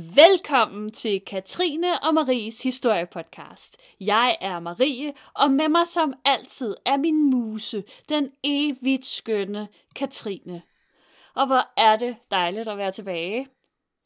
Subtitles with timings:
[0.00, 3.76] Velkommen til Katrine og Maries historiepodcast.
[4.00, 10.62] Jeg er Marie, og med mig som altid er min muse, den evigt skønne Katrine.
[11.34, 13.46] Og hvor er det dejligt at være tilbage.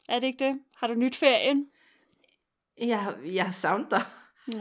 [0.09, 0.59] Er det ikke det?
[0.77, 1.67] Har du nyt ferien?
[2.81, 4.01] Jeg, jeg har savnet dig.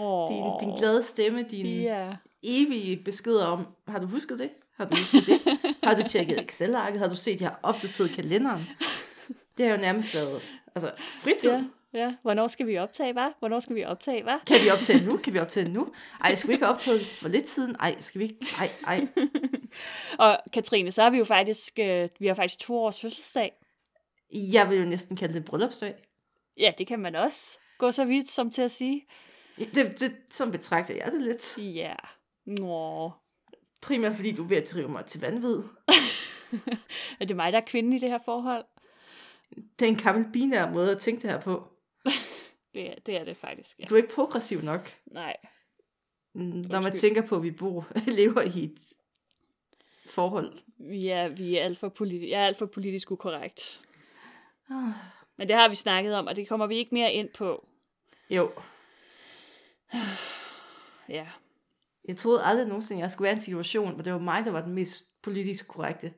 [0.00, 2.12] Oh, Din, din glade stemme, din Ja.
[2.42, 4.50] evige beskeder om, har du husket det?
[4.76, 5.40] Har du husket det?
[5.84, 7.00] har du tjekket Excel-arket?
[7.00, 8.62] Har du set, jeg har opdateret kalenderen?
[9.58, 10.42] Det har jo nærmest været
[10.74, 11.50] altså, fritid.
[11.50, 11.64] Ja,
[11.94, 12.14] ja.
[12.22, 13.38] Hvornår skal vi optage, hva'?
[13.38, 14.44] Hvornår skal vi optage, hva'?
[14.44, 15.16] Kan vi optage nu?
[15.16, 15.92] Kan vi optage nu?
[16.20, 17.76] Ej, skal vi ikke have optaget for lidt siden?
[17.80, 18.46] Ej, skal vi ikke?
[18.58, 19.06] Ej, ej.
[20.24, 23.52] Og Katrine, så har vi jo faktisk, øh, vi har faktisk to års fødselsdag.
[24.32, 25.94] Jeg vil jo næsten kalde det bryllupsdag.
[26.56, 29.06] Ja, det kan man også gå så vidt som til at sige.
[29.58, 31.58] Det, det, som betragter jeg det lidt.
[31.58, 31.94] Ja.
[32.46, 33.10] Nå.
[33.82, 35.62] Primært fordi du er ved at drive mig til vanvid.
[37.20, 38.64] Er det mig, der er kvinden i det her forhold?
[39.78, 41.68] Det er en gammel binær måde at tænke det her på.
[42.74, 43.84] Det, er- det er det faktisk, ja.
[43.84, 44.92] Du er ikke progressiv nok.
[45.06, 45.36] Nej.
[46.34, 47.00] Mm, Når man Undskyld.
[47.00, 48.78] tænker på, at vi bor, lever i et
[50.10, 50.58] forhold.
[50.78, 53.82] Vi er, vi er alt for politi- jeg er alt for politisk ukorrekt.
[54.70, 54.88] Ah.
[55.38, 57.68] Men det har vi snakket om, og det kommer vi ikke mere ind på.
[58.30, 58.52] Jo,
[61.08, 61.26] Ja.
[62.08, 64.50] jeg troede aldrig nogensinde, jeg skulle være i en situation, hvor det var mig, der
[64.50, 66.14] var den mest politisk korrekte.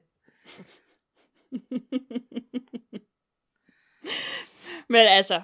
[4.89, 5.43] Men altså,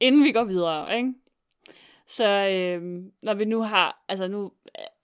[0.00, 1.14] inden vi går videre, ikke?
[2.06, 4.52] Så øhm, når vi nu har, altså nu,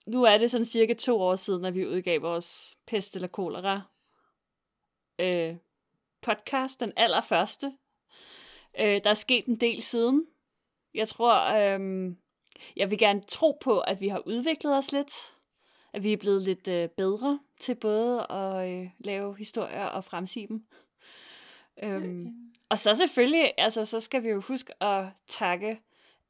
[0.05, 3.81] nu er det sådan cirka to år siden, at vi udgav vores pest eller kolera
[5.19, 5.55] øh,
[6.21, 7.73] podcast, den allerførste.
[8.79, 10.25] Øh, der er sket en del siden.
[10.93, 12.17] Jeg tror, øhm,
[12.75, 15.13] jeg vil gerne tro på, at vi har udviklet os lidt.
[15.93, 20.47] At vi er blevet lidt øh, bedre til både at øh, lave historier og fremsige
[20.47, 20.65] dem.
[21.83, 25.79] Øhm, og så selvfølgelig, altså, så skal vi jo huske at takke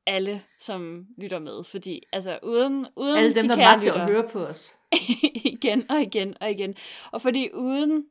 [0.05, 1.63] alle, som lytter med.
[1.63, 4.79] Fordi, altså, uden, uden Alle dem, de der kære magter at høre på os.
[5.53, 6.75] igen og igen og igen.
[7.11, 8.05] Og fordi uden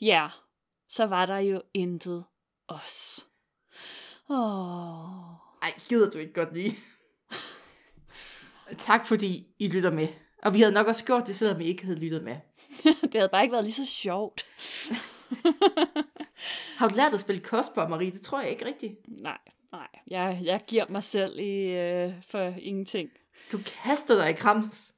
[0.00, 0.44] jer,
[0.88, 2.24] så var der jo intet
[2.68, 3.26] os.
[4.30, 5.30] Åh.
[5.62, 6.78] Ej, gider du ikke godt lige.
[8.78, 10.08] tak fordi I lytter med.
[10.42, 12.36] Og vi havde nok også gjort det, selvom I ikke havde lyttet med.
[13.02, 14.46] Det havde bare ikke været lige så sjovt.
[16.76, 18.10] Har du lært at spille kostbar, Marie?
[18.10, 18.94] Det tror jeg ikke rigtigt.
[19.22, 19.38] Nej,
[19.72, 19.86] nej.
[20.06, 23.10] Jeg, jeg giver mig selv i, øh, for ingenting.
[23.52, 24.94] Du kaster dig i krams.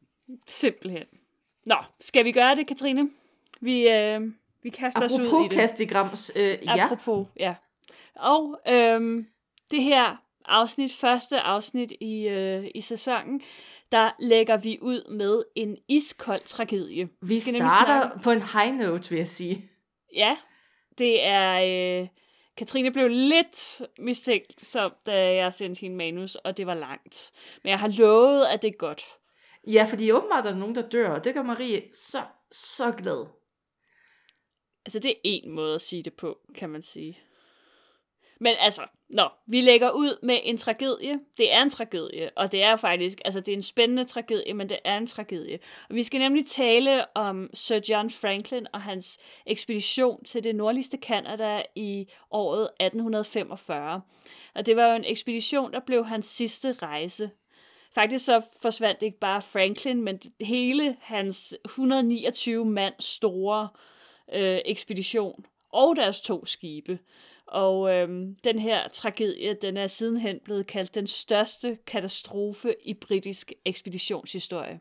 [0.46, 1.04] Simpelthen.
[1.66, 3.10] Nå, skal vi gøre det, Katrine?
[3.60, 4.20] Vi, øh,
[4.62, 5.58] vi kaster os ud i Apropos det.
[5.58, 6.32] kaste i grams.
[6.36, 7.54] Øh, ja, Apropos, ja.
[8.16, 9.26] Og øhm,
[9.70, 13.40] det her afsnit, første afsnit i, øh, i sæsonen,
[13.92, 17.08] der lægger vi ud med en iskold tragedie.
[17.22, 19.70] vi skal starter på en high note, vil jeg sige.
[20.14, 20.36] Ja,
[20.98, 22.00] det er...
[22.02, 22.08] Øh,
[22.56, 27.30] Katrine blev lidt mistænkt, så, da jeg sendte hende manus, og det var langt.
[27.62, 29.04] Men jeg har lovet, at det er godt.
[29.66, 32.22] Ja, fordi åbenbart er der nogen, der dør, og det gør Marie så,
[32.52, 33.26] så glad.
[34.86, 37.18] Altså, det er en måde at sige det på, kan man sige.
[38.40, 41.20] Men altså, nå, vi lægger ud med en tragedie.
[41.36, 44.68] Det er en tragedie, og det er faktisk, altså det er en spændende tragedie, men
[44.68, 45.58] det er en tragedie.
[45.88, 50.96] Og vi skal nemlig tale om Sir John Franklin og hans ekspedition til det nordligste
[50.96, 54.00] Kanada i året 1845.
[54.54, 57.30] Og det var jo en ekspedition, der blev hans sidste rejse.
[57.94, 63.68] Faktisk så forsvandt ikke bare Franklin, men hele hans 129 mand store
[64.34, 66.98] øh, ekspedition og deres to skibe.
[67.48, 73.52] Og øhm, den her tragedie, den er sidenhen blevet kaldt den største katastrofe i britisk
[73.64, 74.80] ekspeditionshistorie.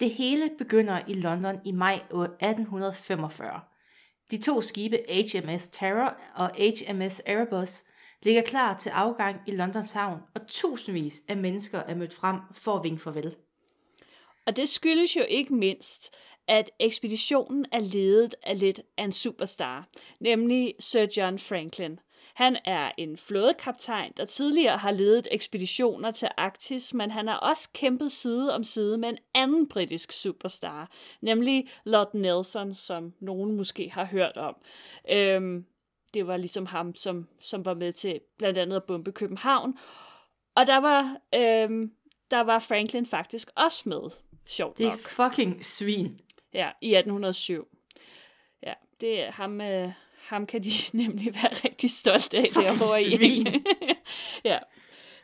[0.00, 3.60] Det hele begynder i London i maj år 1845.
[4.30, 7.84] De to skibe HMS Terror og HMS Erebus
[8.22, 12.76] ligger klar til afgang i Londons havn, og tusindvis af mennesker er mødt frem for
[12.76, 13.36] at vinke farvel.
[14.46, 16.14] Og det skyldes jo ikke mindst,
[16.48, 19.88] at ekspeditionen er ledet af lidt af en superstar,
[20.20, 22.00] nemlig Sir John Franklin.
[22.34, 27.68] Han er en flådekaptajn, der tidligere har ledet ekspeditioner til Arktis, men han har også
[27.74, 30.90] kæmpet side om side med en anden britisk superstar,
[31.20, 34.56] nemlig Lord Nelson, som nogen måske har hørt om.
[35.12, 35.64] Øhm,
[36.14, 39.78] det var ligesom ham, som, som var med til blandt andet at bombe København.
[40.56, 41.92] Og der var, øhm,
[42.30, 44.00] der var Franklin faktisk også med,
[44.46, 44.98] sjovt Det er nok.
[44.98, 46.20] fucking svin.
[46.54, 47.68] Ja, i 1807.
[48.62, 49.90] Ja, det er ham, øh,
[50.28, 50.70] ham kan de
[51.02, 53.16] nemlig være rigtig stolte af Fucking derovre i.
[53.16, 53.64] svin.
[54.44, 54.58] ja.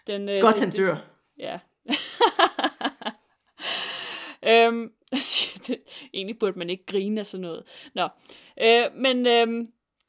[0.07, 0.97] Den, øh, Godt det- han dør.
[1.39, 1.59] Ja.
[4.67, 4.93] øhm,
[5.67, 5.77] det,
[6.15, 7.63] egentlig burde man ikke grine af sådan noget.
[7.95, 8.09] Nå,
[8.63, 9.67] øh, men øhm,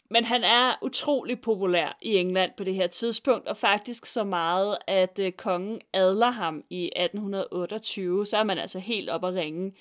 [0.09, 4.77] Men han er utrolig populær i England på det her tidspunkt, og faktisk så meget,
[4.88, 9.71] at øh, kongen adler ham i 1828, så er man altså helt op at ringe.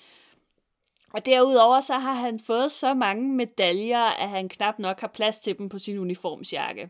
[1.15, 5.39] Og derudover så har han fået så mange medaljer, at han knap nok har plads
[5.39, 6.89] til dem på sin uniformsjakke.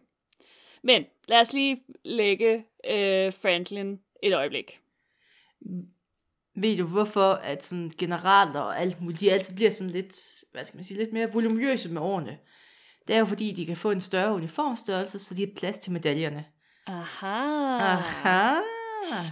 [0.83, 4.79] Men lad os lige lægge øh, Franklin et øjeblik.
[6.55, 10.15] Ved du hvorfor, at sådan generaler og alt muligt, de altid bliver sådan lidt,
[10.51, 12.37] hvad skal man sige, lidt mere volumøse med årene?
[13.07, 15.91] Det er jo fordi, de kan få en større uniformstørrelse, så de har plads til
[15.91, 16.45] medaljerne.
[16.87, 17.37] Aha.
[17.77, 18.61] Aha!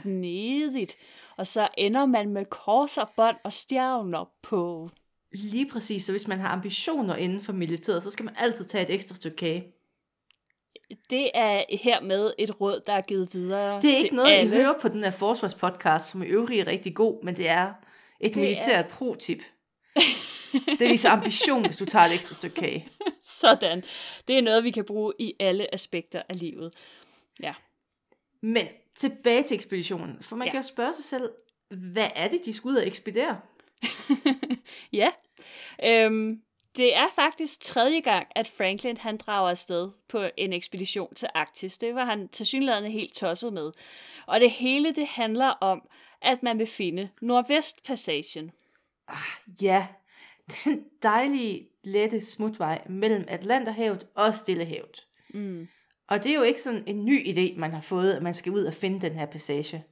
[0.01, 0.96] Snedigt.
[1.38, 4.89] Og så ender man med kors og bånd og stjerner på.
[5.31, 8.83] Lige præcis, så hvis man har ambitioner inden for militæret, så skal man altid tage
[8.83, 9.74] et ekstra stykke kage.
[11.09, 14.56] Det er hermed et råd, der er givet videre Det er ikke noget, alle.
[14.56, 17.74] I hører på den her forsvarspodcast, som i øvrigt er rigtig god, men det er
[18.19, 19.41] et Det militært pro-tip.
[20.79, 22.88] Det viser ambition, hvis du tager et ekstra stykke kage.
[23.41, 23.83] Sådan.
[24.27, 26.74] Det er noget, vi kan bruge i alle aspekter af livet.
[27.41, 27.53] Ja.
[28.41, 30.51] Men tilbage til ekspeditionen, for man Ja.
[30.51, 31.30] kan jo spørge sig selv,
[31.69, 33.40] hvad er det, de skal ud og ekspedere?
[34.94, 35.10] Ja.
[35.86, 36.42] Øhm,
[36.75, 41.78] det er faktisk tredje gang, at Franklin han drager afsted på en ekspedition til Arktis.
[41.78, 43.72] Det var han til synligheden helt tosset med.
[44.28, 45.81] Og det hele det handler om,
[46.22, 48.51] at man vil finde Nordvestpassagen.
[49.62, 49.88] Ja,
[50.66, 55.07] den dejlige, lette smutvej mellem Atlanterhavet og Stillehavet.
[55.34, 55.68] Mm.
[56.09, 58.51] Og det er jo ikke sådan en ny idé, man har fået, at man skal
[58.51, 59.85] ud og finde den her passage.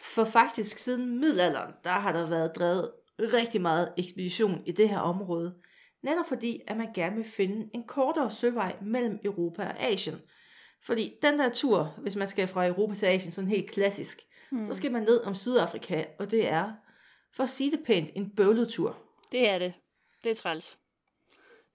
[0.00, 4.98] For faktisk siden middelalderen, der har der været drevet rigtig meget ekspedition i det her
[4.98, 5.54] område.
[6.02, 10.20] Netop fordi, at man gerne vil finde en kortere søvej mellem Europa og Asien.
[10.82, 14.20] Fordi den der tur, hvis man skal fra Europa til Asien, sådan helt klassisk,
[14.52, 14.66] mm.
[14.66, 16.72] så skal man ned om Sydafrika, og det er,
[17.34, 18.98] for at sige det pænt, en bøvlet tur.
[19.32, 19.72] Det er det.
[20.24, 20.78] Det er træls.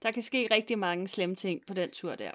[0.02, 2.30] Der kan ske rigtig mange slemme ting på den tur der.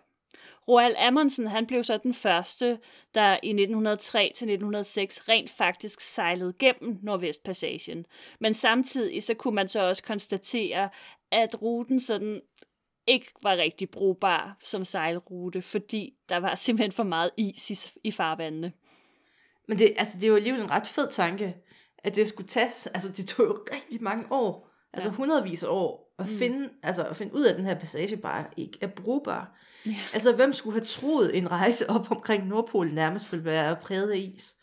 [0.68, 2.80] Roald Amundsen, han blev så den første,
[3.16, 3.56] der i 1903-1906
[5.30, 8.06] rent faktisk sejlede gennem Nordvestpassagen.
[8.40, 10.90] Men samtidig så kunne man så også konstatere,
[11.32, 12.42] at ruten sådan
[13.08, 18.12] ikke var rigtig brugbar som sejlrute, fordi der var simpelthen for meget is i, i
[18.12, 18.72] farvandene.
[19.68, 21.56] Men det, altså, det er jo alligevel en ret fed tanke,
[22.04, 25.16] at det skulle tages, altså det tog jo rigtig mange år, altså Ja.
[25.16, 26.38] hundredvis af år, at Mm.
[26.38, 29.52] finde, altså at finde ud af, at den her passage bare ikke er brugbar.
[29.86, 29.96] Ja.
[30.14, 34.18] Altså hvem skulle have troet en rejse op omkring Nordpolen nærmest ville være præget af
[34.38, 34.54] is?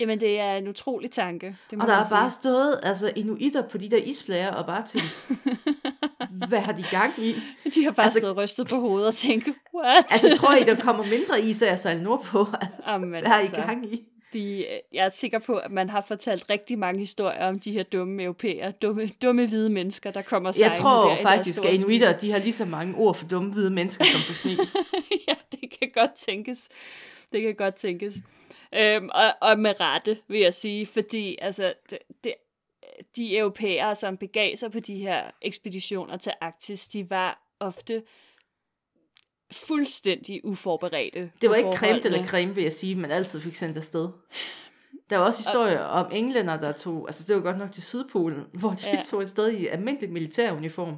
[0.00, 1.56] Jamen, det er en utrolig tanke.
[1.70, 4.86] Det må Og der er bare stået altså, inuitter på de der isflager og bare
[4.86, 5.30] tænkt,
[6.48, 7.34] hvad har de gang i?
[7.74, 9.96] De har bare Altså- stået rystet på hovedet og tænkt, what?
[10.10, 12.46] Altså tror I, der kommer mindre is af at sejle nordpå?
[12.86, 14.02] Jamen, Hvad har I altså, gang i?
[14.32, 17.82] De, jeg er sikker på, at man har fortalt rigtig mange historier om de her
[17.82, 22.18] dumme europæere, dumme, dumme hvide mennesker, der kommer Jeg sejlende tror der faktisk, at inuitter
[22.18, 24.52] de har lige så mange ord for dumme hvide mennesker som for sne.
[25.28, 26.68] ja, det kan godt tænkes.
[27.32, 28.14] Det kan godt tænkes.
[28.74, 32.34] Øhm, og, og med rette, vil jeg sige, fordi altså, det, det,
[33.16, 38.02] de europæere, som begav sig på de her ekspeditioner til Arktis, de var ofte
[39.52, 41.30] fuldstændig uforberedte.
[41.40, 44.08] Det var ikke creme eller creme, vil jeg sige, man altid fik sendt afsted.
[45.10, 48.44] Der var også historier om englænder, der tog, altså det var godt nok til Sydpolen,
[48.60, 49.02] hvor de Ja.
[49.02, 50.96] tog afsted i almindelig militæruniform.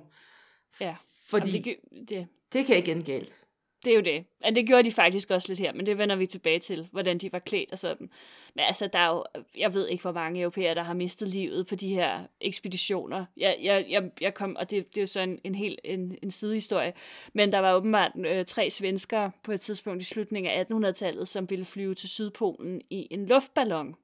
[0.81, 0.95] Ja.
[1.29, 3.45] Fordi Jamen, det, det, det, det kan ikke ende galt.
[3.85, 4.25] Det er jo det.
[4.45, 7.19] Og det gjorde de faktisk også lidt her, men det vender vi tilbage til, hvordan
[7.19, 8.11] de var klædt og sådan.
[8.55, 9.25] Men altså, der er jo,
[9.57, 13.25] jeg ved ikke, hvor mange europæere, der har mistet livet på de her ekspeditioner.
[13.37, 16.19] Jeg, jeg, jeg, jeg kom, og det, det er jo så en, en helt en,
[16.23, 16.93] en sidehistorie,
[17.33, 21.51] men der var åbenbart øh, tre svenskere på et tidspunkt i slutningen af 1800-tallet, som
[21.51, 23.95] ville flyve til Sydpolen i en luftballon.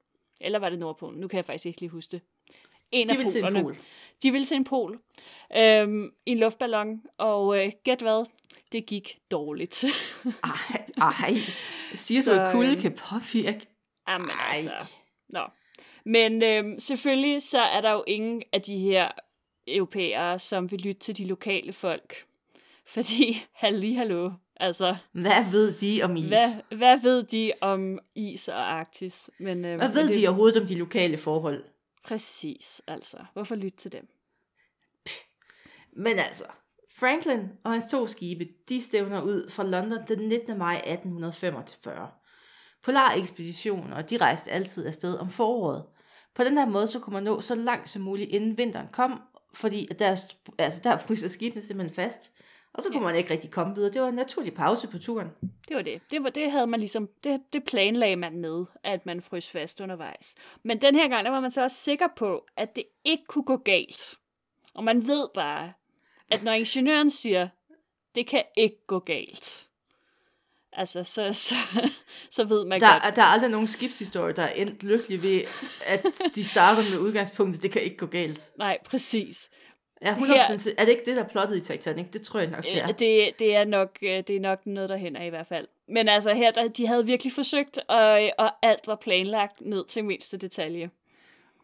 [0.40, 1.20] Eller var det Nordpolen?
[1.20, 2.20] Nu kan jeg faktisk ikke lige huske det.
[2.92, 3.76] En De af ville til en pol.
[4.23, 4.99] De ville til en pol
[5.56, 8.26] øhm, i en luftballon, og øh, gæt hvad?
[8.73, 9.85] Det gik dårligt.
[10.44, 11.35] Ej, ej.
[11.94, 13.61] Siger Så, du, at kulde øhm, kan påvirke?
[14.09, 14.54] Jamen Ej.
[14.56, 14.73] altså.
[15.32, 15.40] Nå.
[16.04, 19.09] Men øhm, selvfølgelig så er der jo ingen af de her
[19.66, 22.25] europæere, som vil lytte til de lokale folk.
[22.87, 26.25] Fordi, halli hallo, altså, Hvad ved de om is?
[26.25, 29.30] hvad, hvad ved de om is og Arktis?
[29.38, 31.64] Men, øhm, Hvad ved det, de overhovedet om de lokale forhold?
[32.04, 33.16] Præcis, altså.
[33.33, 34.09] Hvorfor lytte til dem?
[35.97, 36.45] Men altså,
[36.97, 40.59] Franklin og hans to skibe, de stævner ud fra London den 19.
[40.59, 42.11] maj 1845.
[42.83, 45.85] Polarekspeditioner, de rejste altid afsted om foråret.
[46.35, 49.21] På den her måde, så kunne man nå så langt som muligt, inden vinteren kom,
[49.54, 52.30] fordi at der, altså der fryser skibene simpelthen fast.
[52.75, 53.93] Og så kunne man ikke rigtig komme videre.
[53.93, 55.29] Det var en naturlig pause på turen.
[55.69, 56.00] Det var det.
[56.11, 59.81] Det, var, det havde man ligesom, det, det planlagde man med, at man frøs fast
[59.81, 60.35] undervejs.
[60.62, 63.45] Men den her gang, der var man så også sikker på, at det ikke kunne
[63.45, 64.15] gå galt.
[64.75, 65.73] Og man ved bare,
[66.33, 67.49] at når ingeniøren siger,
[68.15, 69.67] det kan ikke gå galt.
[70.73, 71.55] Altså, så, så,
[72.31, 73.17] så ved man Der, godt.
[73.17, 75.41] der er aldrig nogen skibshistorie, der er endt lykkelig ved,
[75.87, 78.50] at de starter med udgangspunktet, det kan ikke gå galt.
[78.59, 79.50] Nej, præcis.
[80.02, 80.75] Ja, 100%.
[80.78, 82.07] Er det ikke det, der er plottet i Titanic?
[82.12, 82.88] Det tror jeg nok, det er.
[82.88, 85.66] Øh, Det, det, er nok, øh, det er nok noget, der hænder i hvert fald.
[85.88, 90.04] Men altså her, der, de havde virkelig forsøgt, og, og alt var planlagt ned til
[90.04, 90.90] mindste detalje.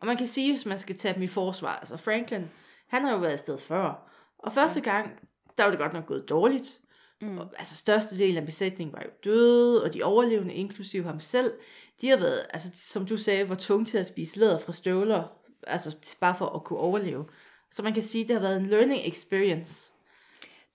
[0.01, 2.51] Og man kan sige, hvis man skal tage dem i forsvar, altså Franklin,
[2.89, 4.13] han har jo været afsted før.
[4.39, 5.11] Og første gang,
[5.59, 6.79] der var det godt nok gået dårligt.
[7.21, 7.39] Mm.
[7.39, 11.53] Og, altså størstedelen af besætningen var jo døde, og de overlevende, inklusive ham selv,
[12.01, 15.25] de har været, altså som du sagde, var tvunget til at spise læder fra støvler,
[15.67, 17.25] altså bare for at kunne overleve.
[17.71, 19.93] Så man kan sige, det har været en learning experience.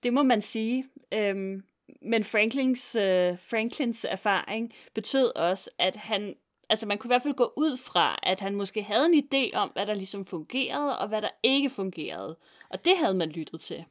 [0.02, 0.84] Det må man sige.
[1.12, 1.62] Øhm,
[2.02, 6.34] men Franklins, øh, Franklins erfaring betød også, at han,
[6.70, 9.56] altså man kunne i hvert fald gå ud fra, at han måske havde en idé
[9.56, 12.36] om, hvad der ligesom fungerede, og hvad der ikke fungerede.
[12.70, 13.84] Og det havde man lyttet til.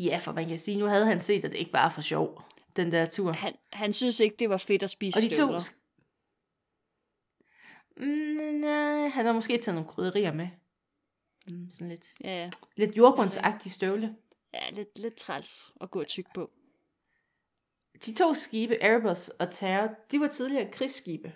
[0.00, 2.42] Ja, for man kan sige, nu havde han set, at det ikke bare for sjov,
[2.76, 3.32] den der tur.
[3.32, 5.34] Han, han synes ikke, det var fedt at spise Og de to...
[5.34, 5.60] støvler.
[7.96, 10.48] Mm, nej, han har måske taget nogle krydderier med.
[11.48, 12.50] Mm, sådan lidt, Ja, ja.
[12.76, 14.16] lidt jordbundsagtig støvle.
[14.54, 16.50] ja lidt, lidt træls at gå tyk på.
[18.06, 21.32] De to skibe, Erebus og Terror, de var tidligere krigsskibe.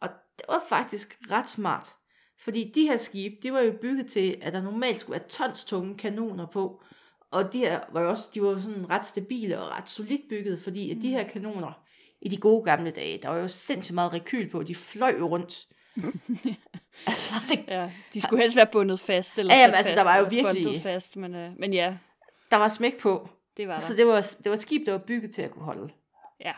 [0.00, 1.94] Og det var faktisk ret smart.
[2.38, 5.64] Fordi de her skibe, de var jo bygget til, at der normalt skulle være tons
[5.64, 6.82] tunge kanoner på.
[7.30, 10.60] Og de her var jo også, de var sådan ret stabile og ret solidt bygget,
[10.60, 11.72] fordi at de her kanoner,
[12.20, 15.28] i de gode gamle dage, der var jo sindssygt meget rekyl på, de fløj jo
[15.28, 15.68] rundt.
[17.06, 19.38] altså, det, Ja, de skulle helst være bundet fast.
[19.38, 21.96] Eller Ja, jamen, altså, fast, der var jo virkelig- bundet fast, men, øh, men ja,
[22.50, 23.28] der var smæk på.
[23.56, 23.80] det var der.
[23.80, 25.92] Så det var, det var et skib, der var bygget til at kunne holde.
[26.40, 26.52] Ja,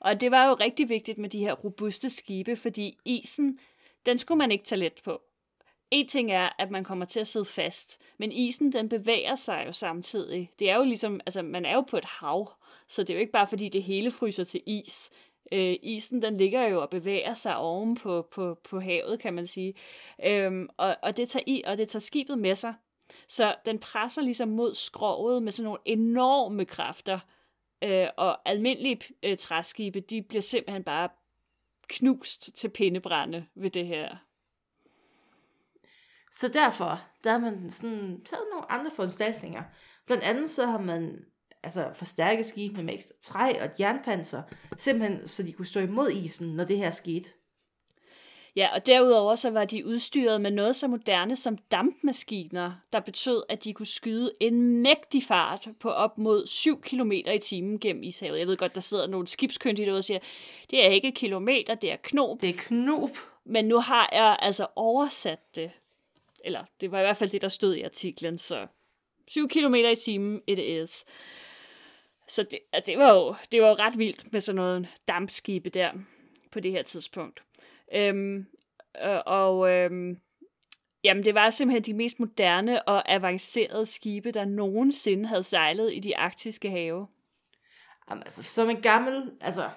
[0.00, 3.58] og det var jo rigtig vigtigt med de her robuste skibe, fordi isen,
[4.06, 5.20] den skulle man ikke tage let på.
[5.90, 9.64] En ting er, at man kommer til at sidde fast, men isen, den bevæger sig
[9.66, 10.50] jo samtidig.
[10.58, 12.52] Det er jo ligesom, altså man er jo på et hav,
[12.88, 15.10] så det er jo ikke bare fordi det hele fryser til is.
[15.52, 19.46] Øh, isen, den ligger jo og bevæger sig oven på, på, på havet, kan man
[19.46, 19.74] sige.
[20.24, 22.74] Øhm, og, og, det tager i, og det tager skibet med sig.
[23.28, 27.18] Så den presser ligesom mod skroget med sådan nogle enorme kræfter,
[27.82, 31.08] Øh, og almindelige øh, træskibe, de bliver simpelthen bare
[31.88, 34.16] knust til pindebrænde ved det her.
[36.32, 39.62] Så derfor, der har man sådan taget nogle andre foranstaltninger.
[40.06, 41.24] Blandt andet så har man
[41.62, 44.42] altså forstærket skibene med ekstra træ og et jernpanser,
[44.76, 47.30] simpelthen så de kunne stå imod isen, når det her skete.
[48.56, 53.42] Ja, og derudover så var de udstyret med noget så moderne som dampmaskiner, der betød,
[53.48, 58.02] at de kunne skyde en mægtig fart på op mod 7 km i timen gennem
[58.02, 58.38] ishavet.
[58.38, 60.18] Jeg ved godt, der sidder nogle skibskyndige derude og siger,
[60.70, 62.40] det er ikke kilometer, det er knob.
[62.40, 63.16] Det er knop.
[63.44, 65.70] Men nu har jeg altså oversat det.
[66.44, 68.66] Eller det var i hvert fald det, der stod i artiklen, så
[69.28, 71.04] 7 km i timen, it is.
[72.28, 75.70] Så det, og det, var jo, det var jo ret vildt med sådan noget dampskibe
[75.70, 75.92] der
[76.52, 77.42] på det her tidspunkt.
[77.94, 78.46] Øhm,
[79.04, 80.18] øh, og øhm,
[81.04, 86.00] jamen, det var simpelthen de mest moderne og avancerede skibe, der nogensinde havde sejlet i
[86.00, 87.06] de arktiske have.
[88.10, 89.70] Jamen, altså, som en gammel, altså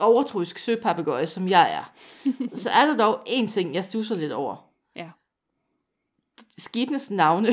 [0.00, 1.94] overtroisk søpapegøje, som jeg er,
[2.62, 4.70] så er der dog en ting, jeg stusser lidt over.
[4.96, 5.10] Ja.
[6.58, 7.48] Skibenes navne.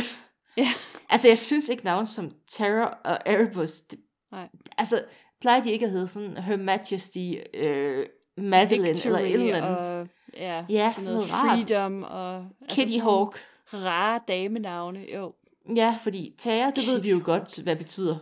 [0.57, 0.67] Ja.
[1.09, 3.99] Altså, jeg synes ikke navne som Terror og Erebus, det,
[4.31, 4.47] Nej.
[4.77, 5.03] altså,
[5.41, 8.05] plejer de ikke at hedde sådan Her Majesty, øh,
[8.37, 9.77] Madeline eller et eller andet?
[9.77, 11.65] og ja, Ja, sådan sådan noget noget rart.
[11.65, 13.39] Freedom og altså Kitty nogle Hawk.
[13.73, 15.33] rare damenavne, jo.
[15.75, 18.17] Ja, fordi terror, det ved vi jo godt, hvad det betyder.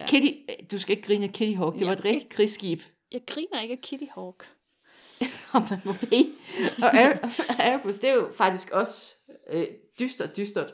[0.00, 0.06] Ja.
[0.06, 0.28] Kitty,
[0.70, 2.80] du skal ikke grine af Kitty Hawk, det Ja, var et rigtigt krigsskib.
[3.12, 4.44] Jeg griner ikke af Kitty Hawk.
[5.52, 6.32] om man må bede.
[6.84, 6.90] Og
[7.58, 9.14] Erebus, det er jo faktisk også
[9.50, 9.64] øh,
[10.00, 10.72] dystert, dystert.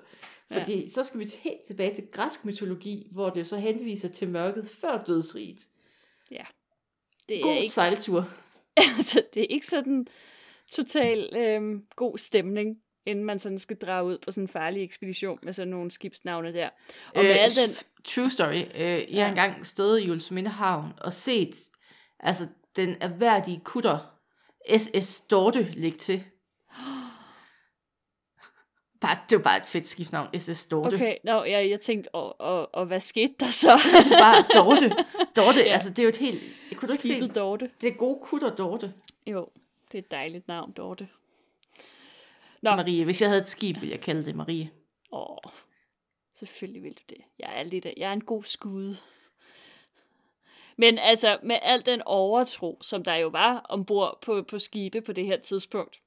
[0.52, 0.88] Fordi ja.
[0.88, 4.68] så skal vi helt tilbage til græsk mytologi, hvor det jo så henviser til mørket
[4.68, 5.58] før dødsriget.
[7.28, 8.28] Det er God ikke sejltur.
[8.76, 10.06] altså, det er ikke sådan
[10.68, 12.76] total øhm, god stemning,
[13.06, 16.52] inden man sådan skal drage ud på sådan en farlig ekspedition med sådan nogle skibsnavne
[16.52, 16.68] der.
[17.14, 17.70] Og med al den...
[18.04, 18.62] True story.
[18.74, 19.22] Øh, jeg Ja.
[19.22, 21.56] har engang stået i Julesminde Havn og set
[22.20, 22.44] altså,
[22.76, 24.12] den erhverdige kutter
[24.78, 26.24] SS Dorte ligge til.
[29.06, 30.94] Bare, det var bare et fedt skibsnavn, SS Dorte.
[30.94, 33.68] Okay, no, jeg, jeg tænkte, og, og, og hvad skete der så?
[34.04, 35.04] Det er bare Dorte.
[35.36, 35.72] Dorte, Ja.
[35.72, 36.42] altså det er jo et helt...
[36.76, 37.70] Kunne du ikke se Dorte.
[37.80, 38.92] Det er gode kutter, Dorte.
[39.26, 39.48] Jo,
[39.92, 41.08] det er et dejligt navn, Dorte.
[42.62, 42.70] Nå.
[42.70, 42.76] Nå.
[42.76, 44.70] Marie, hvis jeg havde et skib, ville jeg kalde det Marie.
[45.12, 45.36] Åh,
[46.38, 47.18] selvfølgelig vil du det.
[47.38, 48.96] Jeg er, lidt, jeg er en god skud.
[50.76, 55.12] Men altså, med al den overtro, som der jo var ombord på, på skibe på
[55.12, 56.00] det her tidspunkt,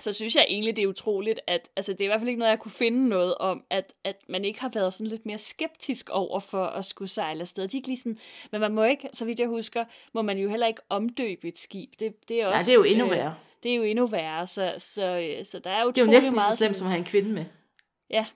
[0.00, 2.38] så synes jeg egentlig, det er utroligt, at altså, det er i hvert fald ikke
[2.38, 5.38] noget, jeg kunne finde noget om, at, at man ikke har været sådan lidt mere
[5.38, 7.68] skeptisk over for at skulle sejle afsted.
[7.68, 8.18] De er ikke lige sådan,
[8.52, 9.84] men man må ikke, så vidt jeg husker,
[10.14, 11.90] må man jo heller ikke omdøbe et skib.
[12.00, 13.30] Det, det er også, Nej, det er jo endnu værre.
[13.30, 16.04] Øh, det er jo endnu værre, så, så, øh, så der er jo Det er
[16.04, 17.44] jo næsten lige så slemt som at have en kvinde med.
[18.10, 18.26] Ja.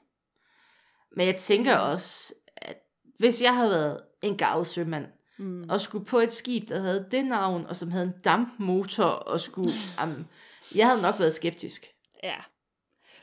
[1.17, 2.77] Men jeg tænker også, at
[3.19, 5.07] hvis jeg havde været en gavet sømand,
[5.39, 5.67] mm.
[5.71, 9.41] og skulle på et skib, der havde det navn, og som havde en dampmotor, og
[9.41, 9.73] skulle...
[10.03, 10.27] um,
[10.75, 11.87] jeg havde nok været skeptisk.
[12.23, 12.37] Ja.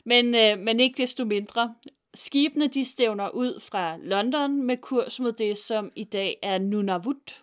[0.04, 1.74] Men, øh, men ikke desto mindre.
[2.14, 7.42] Skibene de stævner ud fra London med kurs mod det, som i dag er Nunavut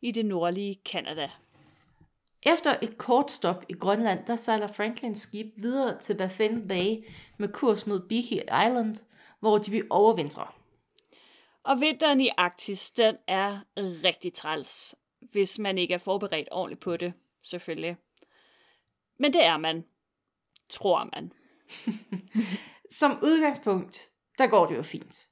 [0.00, 1.30] i det nordlige Kanada.
[2.42, 7.04] Efter et kort stop i Grønland, der sejler Franklins skib videre til Baffin Bay
[7.38, 8.96] med kurs mod Beaky Island,
[9.40, 10.46] hvor de vil overvintre.
[11.62, 16.96] Og vinteren i Arktis, den er rigtig træls, hvis man ikke er forberedt ordentligt på
[16.96, 17.12] det,
[17.42, 17.96] selvfølgelig.
[19.18, 19.84] Men det er man,
[20.70, 21.32] tror man.
[23.00, 25.28] Som udgangspunkt, der går det jo fint.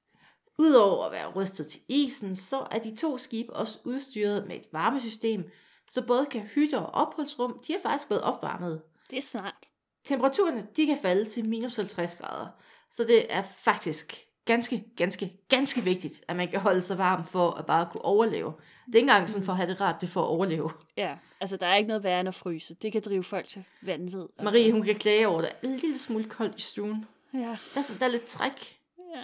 [0.58, 4.66] Udover at være rystet til isen, så er de to skibe også udstyret med et
[4.72, 5.50] varmesystem,
[5.90, 8.82] så både kan hytter og opholdsrum, de er faktisk blevet opvarmet.
[9.10, 9.68] Det er snart.
[10.04, 12.48] Temperaturerne, de kan falde til minus 50 grader,
[12.90, 17.50] så det er faktisk ganske, ganske, ganske vigtigt, at man kan holde sig varm for
[17.50, 18.52] at bare kunne overleve.
[18.86, 20.70] Det er ikke engang sådan for at have det rart, det for at overleve.
[20.96, 22.74] Ja, altså der er ikke noget værre end at fryse.
[22.74, 24.20] Det kan drive folk til vanvid.
[24.20, 24.44] Altså.
[24.44, 27.04] Marie, hun kan klage over, det en lille smule koldt i stuen.
[27.34, 27.38] Ja.
[27.38, 28.78] Der er, sådan, der er lidt træk.
[29.14, 29.22] Ja.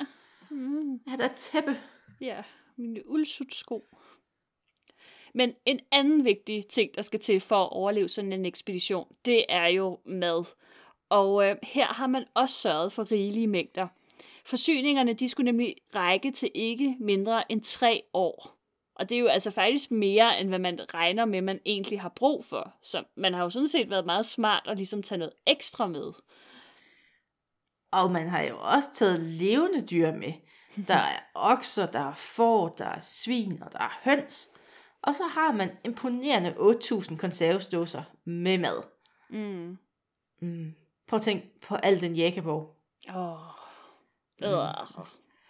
[0.51, 0.95] Mm.
[0.95, 1.77] Ja, der er tæppe.
[2.21, 2.43] Ja,
[2.77, 3.89] mine uldsutsko.
[5.35, 9.45] Men en anden vigtig ting, der skal til for at overleve sådan en ekspedition, det
[9.49, 10.45] er jo mad.
[11.09, 13.89] Og øh, her har man også sørget for rigelige mængder.
[14.45, 18.59] Forsyningerne de skulle nemlig række til ikke mindre end tre år.
[18.95, 22.13] Og det er jo altså faktisk mere, end hvad man regner med, man egentlig har
[22.17, 22.75] brug for.
[22.83, 26.13] Så man har jo sådan set været meget smart at ligesom tage noget ekstra med.
[27.93, 30.33] Og man har jo også taget levende dyr med.
[30.87, 31.19] Der er
[31.53, 34.51] okser, der er får, der er svin og der er høns.
[35.03, 38.83] Og så har man imponerende 8.000 konservesdåser med mad.
[39.31, 39.79] Mm.
[40.41, 40.75] Mm.
[41.09, 42.77] Prøv at tænke på al den jækkeborg.
[43.17, 43.62] Åh.
[44.51, 45.03] Mm.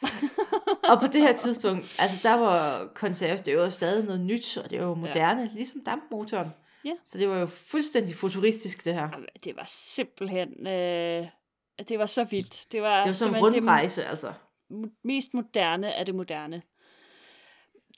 [0.90, 4.87] Og på det her tidspunkt, altså der var jo stadig noget nyt, og det var
[4.87, 5.48] jo moderne, ja.
[5.55, 6.50] ligesom dampmotoren.
[6.85, 6.92] Ja.
[7.05, 9.09] Så det var jo fuldstændig futuristisk, det her.
[9.44, 11.26] Det var simpelthen, øh,
[11.88, 12.66] det var så vildt.
[12.72, 14.33] Det var, Det var sådan en rundrejse, altså.
[14.68, 16.62] det mest moderne af det moderne.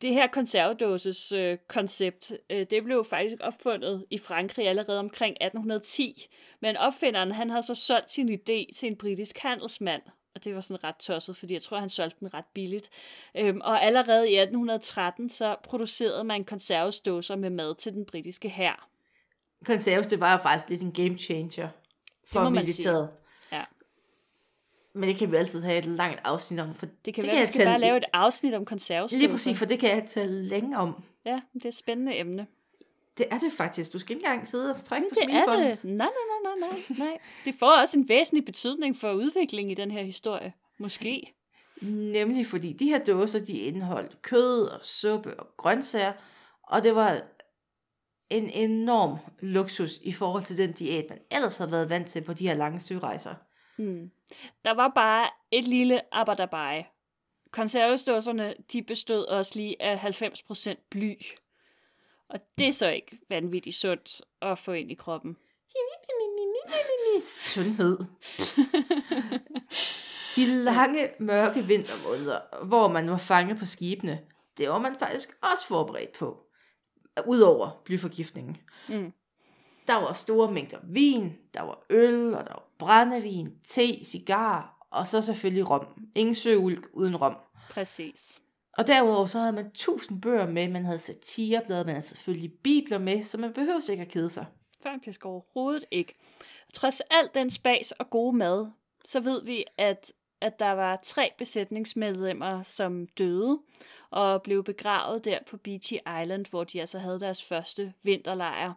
[0.03, 6.27] Det her konservedåses øh, koncept, øh, det blev faktisk opfundet i Frankrig allerede omkring 1810,
[6.61, 10.03] men opfinderen han har så solgt sin idé til en britisk handelsmand,
[10.35, 12.91] og det var sådan ret tosset, fordi jeg tror, han solgte den ret billigt.
[13.37, 18.89] Øhm, og allerede i 1813, så producerede man konservesdåser med mad til den britiske hær.
[19.65, 21.69] Konserves, det var jo faktisk lidt en game changer
[22.27, 23.09] for militæret.
[23.53, 23.65] Ja.
[24.95, 26.75] Men det kan vi altid have et langt afsnit om.
[26.75, 29.19] For Det kan det være, jeg vi skal tale- bare lave et afsnit om konservesdåser.
[29.19, 31.03] Lige præcis, for det kan jeg tale længe om.
[31.25, 32.47] Ja, det er et spændende emne.
[33.19, 33.93] Det er det faktisk.
[33.93, 35.83] Du skal ikke engang sidde og strække på Det er smilebåndet.
[35.83, 35.91] det.
[35.91, 37.19] Nej, nej, nej, nej, nej, nej.
[37.45, 40.53] Det får også en væsentlig betydning for udviklingen i den her historie.
[40.79, 41.35] Måske.
[41.83, 46.13] Nemlig fordi de her dåser, de indeholdt kød og suppe og grøntsager,
[46.63, 47.23] og det var
[48.31, 52.33] en enorm luksus i forhold til den diæt, man ellers har været vant til på
[52.33, 53.35] de her lange sørejser.
[53.79, 54.11] Mm.
[54.65, 56.83] Der var bare et lille abadabai.
[57.51, 61.13] Konservesdåserne, de bestod også lige af 90% bly.
[62.35, 65.37] Og det er så ikke vanvittigt sundt at få ind i kroppen.
[67.25, 67.99] Sundhed.
[70.37, 74.21] De lange, mørke vintermåneder, hvor man var fanget på skibene,
[74.59, 76.47] det var man faktisk også forberedt på.
[77.27, 78.57] Udover blyforgiftningen.
[78.89, 79.13] Mm.
[79.87, 85.07] Der var store mængder vin, der var øl, og der var brændevin, te, cigar, og
[85.07, 85.87] så selvfølgelig rom.
[86.15, 87.37] Ingen søulk uden rom.
[87.71, 88.41] Præcis.
[88.79, 92.99] Og derudover så havde man tusind bøger med, man havde satireblade, man havde selvfølgelig bibler
[92.99, 94.47] med, så man behøvede ikke at kede sig.
[94.83, 96.15] Faktisk overhovedet ikke.
[96.75, 98.67] Trods alt den spas og gode mad,
[99.05, 103.61] så ved vi, at, at der var tre besætningsmedlemmer, som døde
[104.11, 108.73] og blev begravet der på Beachy Island, hvor de altså havde deres første vinterlejr.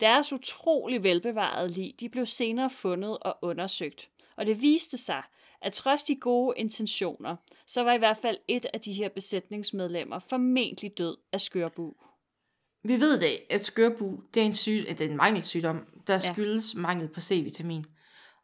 [0.00, 4.08] Deres utrolig velbevarede lig, de blev senere fundet og undersøgt.
[4.36, 5.22] Og det viste sig,
[5.66, 10.18] at trods de gode intentioner, så var i hvert fald et af de her besætningsmedlemmer
[10.18, 11.94] formentlig død af skørbu.
[12.84, 16.32] Vi ved det, at skørbu, det er en, syg, det er en mangelsygdom, der Ja.
[16.32, 17.84] skyldes mangel på C-vitamin.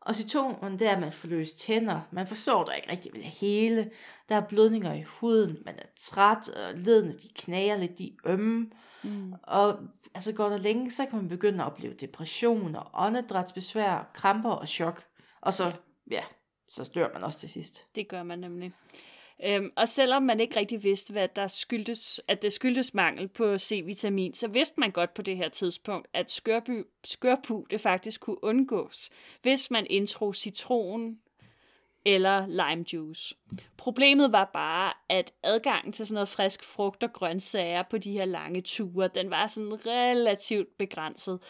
[0.01, 3.21] Og symptomerne det er, at man får løst tænder, man forstår der ikke rigtig ved
[3.21, 3.91] det hele,
[4.29, 8.71] der er blødninger i huden, man er træt, og ledene de knager lidt, de ømme.
[9.03, 9.33] Mm.
[9.43, 9.79] Og
[10.15, 14.69] altså går der længe, så kan man begynde at opleve depression og åndedrætsbesvær, kramper og
[14.69, 15.05] chok.
[15.41, 15.73] Og så,
[16.11, 16.23] ja,
[16.75, 17.87] så dør man også til sidst.
[17.95, 18.73] Det gør man nemlig.
[19.45, 23.59] Øhm, og selvom man ikke rigtig vidste, hvad der skyldtes, at det skyldtes mangel på
[23.59, 28.45] C-vitamin, så vidste man godt på det her tidspunkt, at skørby, skørpu det faktisk kunne
[28.45, 29.11] undgås,
[29.43, 31.19] hvis man indtog citron
[32.05, 33.35] eller lime juice.
[33.77, 38.25] Problemet var bare, at adgangen til sådan noget frisk frugt og grøntsager på de her
[38.25, 41.41] lange ture, den var sådan relativt begrænset.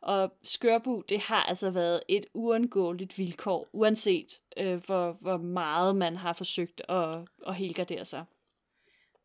[0.00, 6.16] Og skørbu, det har altså været et uundgåeligt vilkår, uanset øh, hvor, hvor meget man
[6.16, 8.24] har forsøgt at, at helgardere sig.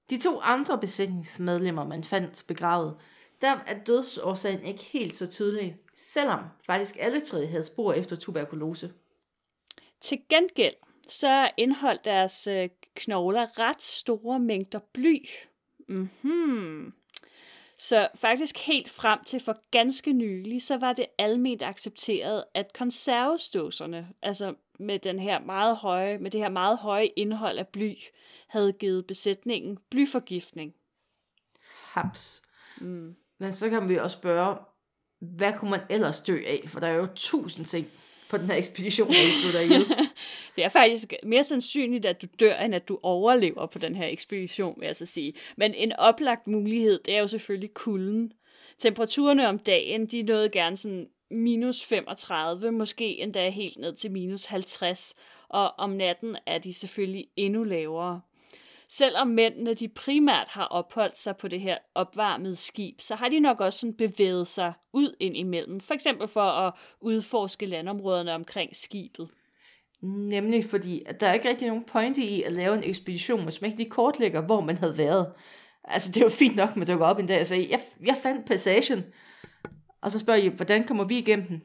[0.10, 2.98] De to andre besætningsmedlemmer, man fandt begravet,
[3.42, 8.94] der er dødsårsagen ikke helt så tydelig, selvom faktisk alle tre havde spor efter tuberkulose.
[10.02, 10.74] Til gengæld
[11.08, 15.26] så indeholdt deres øh, knogler ret store mængder bly.
[15.88, 16.94] Mm-hmm.
[17.78, 24.08] Så faktisk helt frem til for ganske nylig, så var det almindeligt accepteret, at konserveståserne,
[24.22, 27.94] altså med, den her meget høje, med det her meget høje indhold af bly,
[28.48, 30.74] havde givet besætningen blyforgiftning.
[31.70, 32.42] Haps.
[32.82, 33.16] Mm.
[33.38, 34.58] Men så kan vi også spørge,
[35.20, 36.64] hvad kunne man ellers dø af?
[36.68, 37.88] For der er jo tusind ting
[38.34, 39.08] på den her ekspedition,
[39.54, 40.06] der er
[40.56, 44.08] Det er faktisk mere sandsynligt, at du dør, end at du overlever på den her
[44.08, 45.34] ekspedition, vil jeg så sige.
[45.58, 48.34] Men en oplagt mulighed, det er jo selvfølgelig kulden.
[48.78, 54.46] Temperaturerne om dagen, de nåede gerne sådan minus 35, måske endda helt ned til minus
[54.46, 55.16] 50,
[55.50, 58.22] og om natten er de selvfølgelig endnu lavere.
[58.98, 63.40] Selvom mændene de primært har opholdt sig på det her opvarmede skib, så har de
[63.40, 68.76] nok også sådan bevæget sig ud ind imellem, for eksempel for at udforske landområderne omkring
[68.76, 69.30] skibet.
[70.02, 73.62] Nemlig fordi, at der er ikke rigtig nogen pointe i at lave en ekspedition, hvis
[73.62, 75.34] man ikke lige kortlægger, hvor man havde været.
[75.84, 77.82] Altså, det er jo fint nok, at man dukker op en dag og siger, jeg,
[78.06, 79.04] jeg fandt passagen.
[80.02, 81.62] Og så spørger I, hvordan kommer vi igennem den?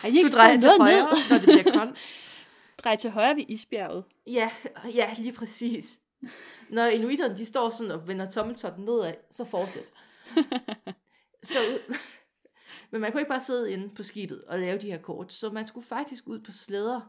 [0.00, 1.30] Har I ikke du drejer til højre, ned?
[1.30, 2.14] når det bliver koldt.
[2.84, 4.04] Drej til højre ved isbjerget.
[4.26, 4.50] Ja,
[4.98, 5.98] ja, lige præcis.
[6.70, 9.92] Når inuiterne, de står sådan og vender tommeltotten nedad, så fortsæt.
[11.52, 11.58] så,
[12.90, 15.50] men man kunne ikke bare sidde inde på skibet og lave de her kort, så
[15.50, 17.00] man skulle faktisk ud på slæder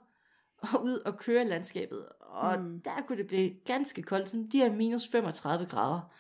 [0.58, 2.06] og ud og køre landskabet.
[2.20, 2.82] Og mm.
[2.82, 6.12] der kunne det blive ganske koldt, sådan de her minus 35 grader.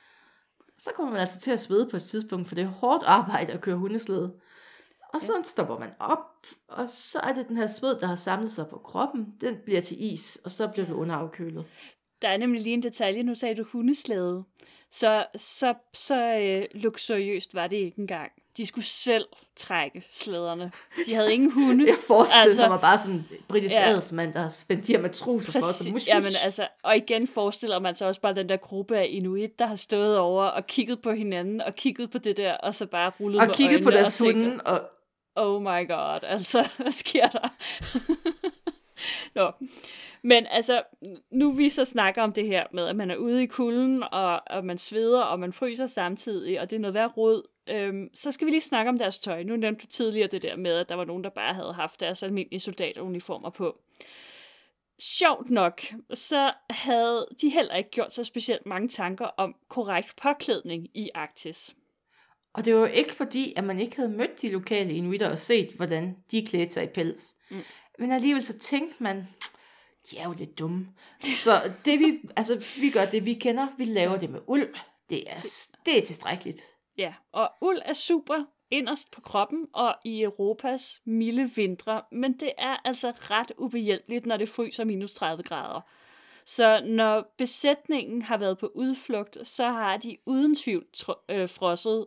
[0.78, 3.54] Så kommer man altså til at svede på et tidspunkt, for det er hårdt arbejde
[3.54, 4.34] at køre hundeslæde.
[5.15, 8.51] Og så stopper man op, og så er det den her sved, der har samlet
[8.51, 11.65] sig på kroppen, den bliver til is, og så bliver det underafkølet.
[12.21, 14.43] Der er nemlig lige en detalje, nu sagde du hundeslæde.
[14.91, 18.32] Så, så, så øh, luksuriøst var det ikke engang.
[18.58, 19.25] De skulle selv
[19.56, 20.71] trække slæderne.
[21.06, 21.88] De havde ingen hunde.
[21.89, 25.01] Jeg forestiller altså, mig bare sådan en britisk ja, adelsmand, der har spændt de her
[25.01, 25.89] matroser for os.
[25.89, 29.60] Mush, Jamen, altså, og igen forestiller man sig også bare den der gruppe af inuit,
[29.60, 32.86] der har stået over og kigget på hinanden, og kigget på det der, og så
[32.86, 34.82] bare rullet og med kigget på deres hunde, og
[35.36, 37.50] oh my god, altså, hvad sker der?
[39.36, 39.52] Nå.
[40.21, 40.84] Men altså,
[41.32, 44.41] nu vi så snakker om det her med, at man er ude i kulden, og,
[44.48, 48.32] og man sveder, og man fryser samtidig, og det er noget værd råd, øhm, så
[48.32, 49.43] skal vi lige snakke om deres tøj.
[49.43, 52.00] Nu nævnte du tidligere det der med, at der var nogen, der bare havde haft
[52.00, 53.80] deres almindelige soldateruniformer på.
[55.00, 55.82] Sjovt nok,
[56.13, 61.76] så havde de heller ikke gjort sig specielt mange tanker om korrekt påklædning i Arktis.
[62.56, 65.39] Og det var jo ikke fordi, at man ikke havde mødt de lokale inuitter og
[65.39, 67.36] set, hvordan de klædte sig i pels.
[67.52, 67.62] Mm.
[68.00, 69.28] Men alligevel så tænkte man,
[70.12, 70.88] de er jo lidt dumme.
[71.20, 73.68] Så det vi, altså, vi gør det, vi kender.
[73.78, 74.76] Vi laver det med uld.
[75.10, 75.41] Det er,
[75.86, 76.62] det er tilstrækkeligt.
[76.98, 82.52] Ja, og uld er super inderst på kroppen og i Europas milde vintre, men det
[82.58, 85.82] er altså ret ubehjælpeligt, når det fryser minus 30 grader.
[86.46, 90.86] Så når besætningen har været på udflugt, så har de uden tvivl
[91.30, 92.06] øh, frosset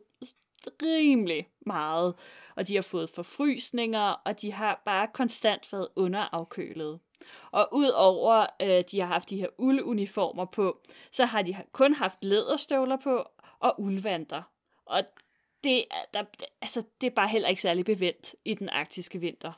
[0.83, 2.15] rimelig meget.
[2.57, 7.01] Og de har fået forfrysninger, og de har bare konstant været underafkølet.
[7.51, 10.81] Og udover øh, de har haft de her ulduniformer på,
[11.13, 13.25] så har de kun haft læderstøvler på
[13.59, 14.43] og uldvanter.
[14.87, 15.03] Og
[15.65, 16.25] det, der,
[16.63, 19.53] altså, det er bare heller ikke særlig bevendt i den arktiske vinter.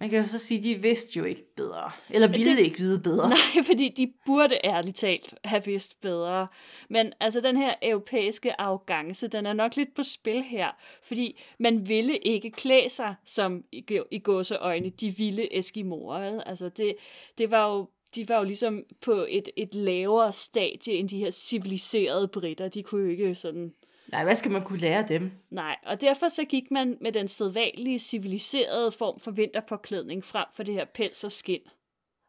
[0.00, 1.90] Man kan jo så sige, at de vidste jo ikke bedre.
[2.10, 3.28] Eller ville det, ikke vide bedre.
[3.28, 6.46] Nej, fordi de burde ærligt talt have vidst bedre.
[6.88, 10.68] Men altså den her europæiske arrogance, den er nok lidt på spil her.
[11.02, 16.40] Fordi man ville ikke klæde sig som i, i gåseøjne de vilde eskimoer.
[16.40, 16.94] Altså det,
[17.38, 21.30] det var jo de var jo ligesom på et, et lavere stadie end de her
[21.30, 22.68] civiliserede britter.
[22.68, 23.72] De kunne jo ikke sådan
[24.12, 25.30] Nej, hvad skal man kunne lære dem?
[25.50, 30.62] Nej, og derfor så gik man med den sædvanlige civiliserede form for vinterpåklædning frem for
[30.62, 31.60] det her pels og skin.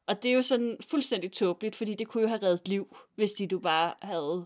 [0.08, 3.32] Og det er jo sådan fuldstændig tåbeligt, fordi det kunne jo have reddet liv, hvis
[3.32, 4.46] de du bare havde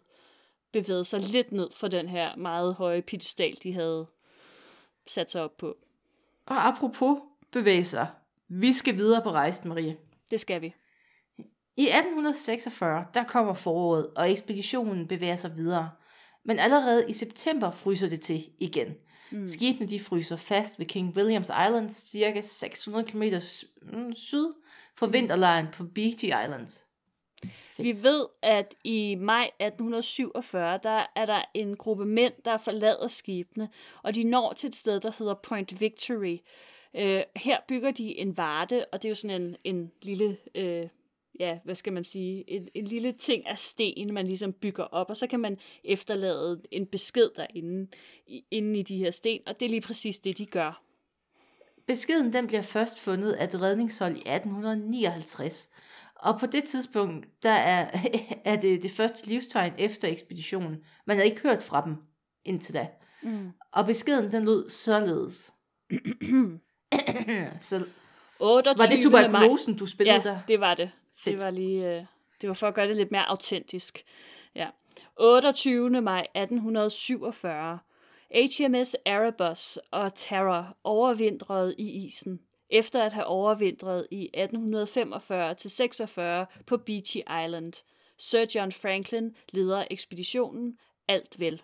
[0.71, 4.07] bevæget sig lidt ned for den her meget høje pedestal, de havde
[5.07, 5.77] sat sig op på.
[6.45, 7.19] Og apropos
[7.51, 8.05] bevægelser.
[8.47, 9.97] Vi skal videre på rejsen, Marie.
[10.31, 10.73] Det skal vi.
[11.77, 15.89] I 1846, der kommer foråret, og ekspeditionen bevæger sig videre.
[16.45, 18.95] Men allerede i september fryser det til igen.
[19.31, 19.47] Mm.
[19.47, 23.23] Skibene de fryser fast ved King Williams Island, cirka 600 km
[24.13, 24.53] syd
[24.95, 26.85] for vinterlejren på Beechy Islands.
[27.77, 33.69] Vi ved, at i maj 1847, der er der en gruppe mænd, der forlader skibene,
[34.03, 36.37] og de når til et sted, der hedder Point Victory.
[36.95, 40.87] Øh, her bygger de en varde, og det er jo sådan en, en lille, øh,
[41.39, 45.09] ja, hvad skal man sige, en, en lille ting af sten, man ligesom bygger op,
[45.09, 47.87] og så kan man efterlade en besked derinde
[48.27, 50.83] i, inde i de her sten, og det er lige præcis det, de gør.
[51.87, 55.69] Beskeden den bliver først fundet af et redningshold i 1859,
[56.15, 57.99] og på det tidspunkt, der er,
[58.51, 60.77] er det det første livstegn efter ekspeditionen.
[61.05, 61.95] Man havde ikke hørt fra dem
[62.45, 62.87] indtil da.
[63.23, 63.51] Mm.
[63.71, 65.53] Og beskeden den lød således.
[67.61, 67.85] Så,
[68.39, 68.77] 28.
[68.77, 70.39] var det tuberkulosen, du spillede ja, der?
[70.47, 70.91] det var det.
[71.15, 71.37] Fedt.
[71.37, 72.05] Det var lige, øh,
[72.41, 74.03] det var for at gøre det lidt mere autentisk.
[74.55, 74.69] Ja.
[75.17, 76.01] 28.
[76.01, 77.79] maj 1847.
[78.33, 84.41] HMS Erebus og Terror overvintrede i isen, efter at have overvintret i 1845-46
[86.65, 87.73] på Beechy Island.
[88.17, 90.77] Sir John Franklin leder ekspeditionen.
[91.07, 91.61] Alt vel.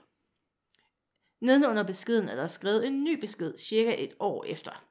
[1.41, 4.83] Nedenunder beskeden er der skrevet en ny besked cirka et år efter.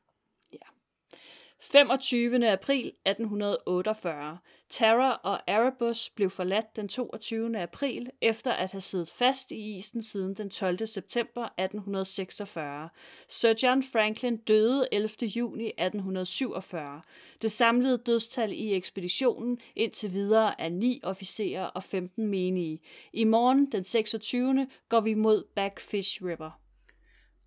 [1.60, 2.44] 25.
[2.44, 4.38] april 1848.
[4.68, 7.58] Terror og Erebus blev forladt den 22.
[7.58, 10.86] april efter at have siddet fast i isen siden den 12.
[10.86, 12.88] september 1846.
[13.28, 15.08] Sir John Franklin døde 11.
[15.22, 17.02] juni 1847.
[17.42, 22.80] Det samlede dødstal i ekspeditionen indtil videre er 9 officerer og 15 menige.
[23.12, 24.66] I morgen den 26.
[24.88, 26.67] går vi mod Backfish River.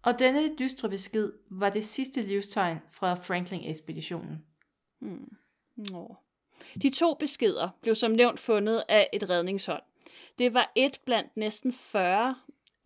[0.02, 4.46] Og denne dystre besked var det sidste livstegn fra Franklin-ekspeditionen.
[5.76, 6.16] Nå.
[6.82, 9.84] De to beskeder blev som nævnt fundet af et redningshold.
[10.40, 12.36] Det var et blandt næsten 40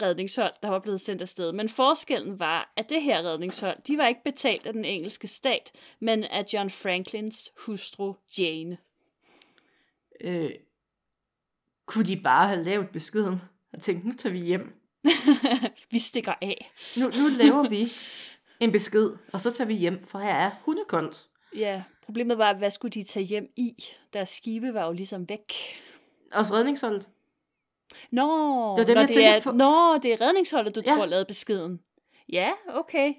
[0.02, 1.52] redningshold, der var blevet sendt afsted.
[1.52, 5.72] Men forskellen var, at det her redningshold, de var ikke betalt af den engelske stat,
[6.00, 8.78] men af John Franklins hustru Jane.
[10.22, 10.52] Øh,
[11.86, 13.42] kunne de bare have lavet beskeden
[13.74, 14.85] og tænkt, nu tager vi hjem.
[15.92, 16.72] vi stikker af.
[16.98, 17.92] Nu, nu laver vi
[18.60, 21.26] en besked, og så tager vi hjem, for her er hundekoldt.
[21.56, 23.84] Ja, problemet var, hvad skulle de tage hjem i?
[24.14, 25.54] Deres skibe var jo ligesom væk.
[26.34, 27.10] Også redningsholdet.
[28.12, 28.22] Nå,
[28.78, 29.52] Det var dem, når jeg det er, på.
[29.52, 30.96] Nå, det er redningsholdet, du Ja.
[30.96, 31.80] tror lavede beskeden.
[32.30, 33.14] Ja, okay.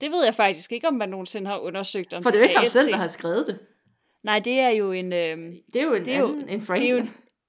[0.00, 2.14] Det ved jeg faktisk ikke, om man nogensinde har undersøgt.
[2.14, 3.58] Om For det er jo ikke ham selv, der har skrevet det.
[4.22, 5.12] Nej, det er jo en...
[5.12, 5.38] Øh,
[5.72, 7.06] Det er jo en Det er jo- anden end det er jo,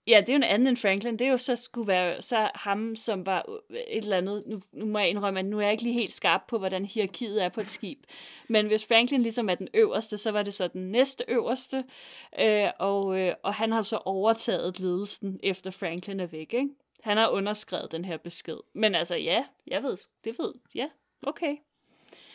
[0.08, 1.20] ja, det er jo en anden end Franklin.
[1.20, 4.44] Det er jo så skulle være så ham, som var et eller andet...
[4.48, 6.86] Nu, nu må jeg indrømme, at nu er jeg ikke lige helt skarp på, hvordan
[6.86, 8.00] hierarkiet er på et skib.
[8.48, 11.84] Men hvis Franklin ligesom er den øverste, så var det så den næste øverste.
[12.40, 16.70] Øh, og, øh, og han har så overtaget ledelsen, efter Franklin er væk, ikke?
[17.02, 18.58] Han har underskrevet den her besked.
[18.74, 20.88] Men altså, ja, jeg ved, det ved, ja,
[21.24, 21.56] okay.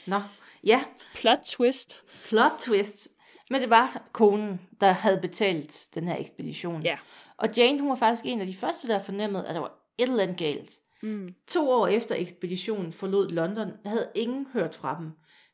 [0.06, 0.20] Nå,
[0.64, 2.02] ja, Plot twist.
[2.24, 3.08] plot twist.
[3.50, 6.82] Men det var konen, der havde betalt den her ekspedition.
[6.82, 6.98] Ja.
[7.42, 10.08] Og Jane, hun var faktisk en af de første, der fornemmede, at der var et
[10.08, 10.72] eller andet galt.
[11.02, 11.34] Mm.
[11.46, 15.10] To år efter ekspeditionen forlod London, havde ingen hørt fra dem.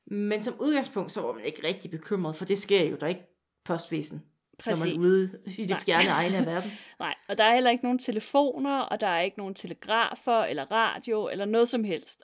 [0.06, 3.26] Men som udgangspunkt, så var man ikke rigtig bekymret, for det sker jo der ikke
[3.64, 4.22] postvæsen,
[4.58, 4.84] Præcis.
[4.84, 6.72] når man er ude i de fjerne egne af verden.
[7.00, 10.72] Nej, og der er heller ikke nogen telefoner, og der er ikke nogen telegrafer eller
[10.72, 12.22] radio eller noget som helst.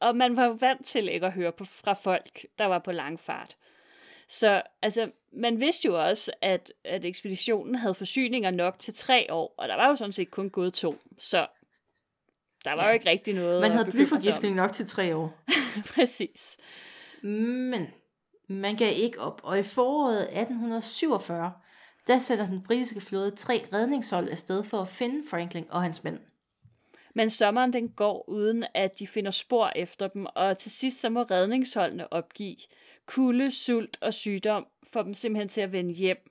[0.00, 3.20] Og man var vant til ikke at høre på, fra folk, der var på lang
[3.20, 3.56] fart.
[4.28, 9.54] Så altså, man vidste jo også, at, at ekspeditionen havde forsyninger nok til tre år,
[9.58, 10.98] og der var jo sådan set kun gået to.
[11.18, 11.46] Så
[12.64, 12.88] der var ja.
[12.88, 15.44] jo ikke rigtig noget Man havde blyforgiftning nok til tre år.
[15.94, 16.56] Præcis.
[17.22, 17.86] Men
[18.48, 21.52] man gav ikke op, og i foråret 1847,
[22.06, 26.18] der sender den britiske flåde tre redningshold afsted for at finde Franklin og hans mænd.
[27.14, 31.08] Men sommeren den går uden, at de finder spor efter dem, og til sidst så
[31.08, 32.56] må redningsholdene opgive.
[33.06, 36.30] Kulde, sult og sygdom får dem simpelthen til at vende hjem.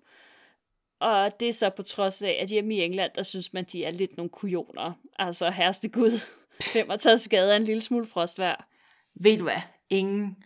[1.00, 3.86] Og det er så på trods af, at hjemme i England, der synes man, de
[3.86, 4.94] er lidt nogle kujoner.
[5.20, 6.20] Altså, herste Gud,
[6.74, 8.68] hvem har taget skade af en lille smule frostvær?
[9.16, 9.62] Ved du hvad?
[9.90, 10.38] Ingen.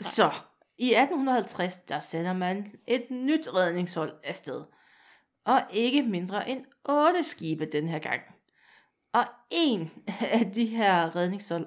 [0.00, 0.30] Så,
[0.78, 4.62] i 1850, der sender man et nyt redningshold afsted.
[5.44, 8.22] Og ikke mindre end otte skibe den her gang.
[9.16, 9.90] Og en
[10.30, 11.66] af de her redningshold,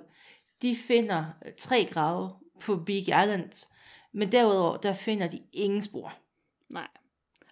[0.62, 1.26] de finder
[1.58, 2.32] tre grave
[2.62, 3.68] på Big Island,
[4.14, 6.14] men derudover, der finder de ingen spor.
[6.70, 6.88] Nej.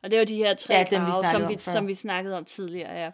[0.03, 1.71] Og det var de her tre Ja, ja, dem, vi grave, som om vi, før.
[1.71, 3.11] som vi snakkede om tidligere, ja.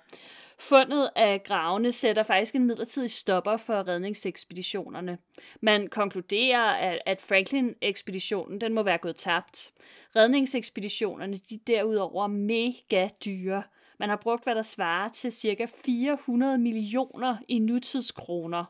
[0.59, 5.17] Fundet af gravene sætter faktisk en midlertidig stopper for redningsekspeditionerne.
[5.61, 9.71] Man konkluderer, at, at Franklin-ekspeditionen den må være gået tabt.
[10.15, 13.63] Redningsekspeditionerne de er derudover mega dyre.
[14.03, 15.65] Man har brugt, hvad der svarer til ca.
[15.85, 18.65] 400 millioner i nutidskroner.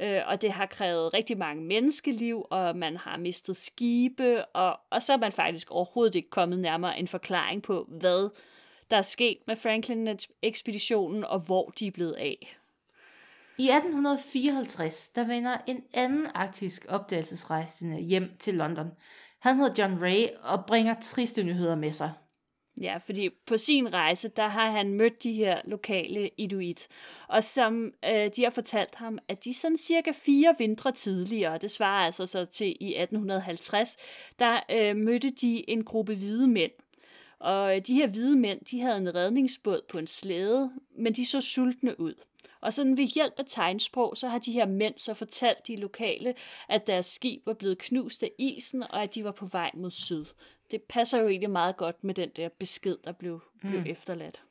[0.00, 5.02] Øh, og det har krævet rigtig mange menneskeliv, og man har mistet skibe, og, og
[5.02, 8.30] så er man faktisk overhovedet ikke kommet nærmere en forklaring på, hvad
[8.90, 12.56] der er sket med Franklin-ekspeditionen, og hvor de er blevet af.
[13.58, 18.90] I 1854, der vender en anden arktisk opdagelsesrejsende hjem til London.
[19.38, 22.12] Han hedder John Ray og bringer triste nyheder med sig.
[22.80, 26.88] Ja, fordi på sin rejse, der har han mødt de her lokale inuit,
[27.28, 31.70] og som øh, de har fortalt ham, at de sådan cirka fire vintre tidligere, det
[31.70, 33.96] svarer altså så til i 1850,
[34.38, 36.72] der øh, mødte de en gruppe hvide mænd.
[37.38, 41.26] Og øh, de her hvide mænd, de havde en redningsbåd på en slæde, men de
[41.26, 42.14] så sultne ud.
[42.60, 46.34] Og sådan ved hjælp af tegnsprog, så har de her mænd så fortalt de lokale,
[46.68, 49.90] at deres skib var blevet knust af isen, og at de var på vej mod
[49.90, 50.24] syd.
[50.70, 54.42] Det passer jo egentlig meget godt med den der besked, der blev, blev efterladt.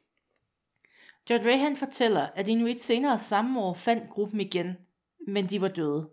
[1.30, 4.78] John Ray han fortæller, at Inuit senere samme år fandt gruppen igen,
[5.28, 6.10] men de var døde.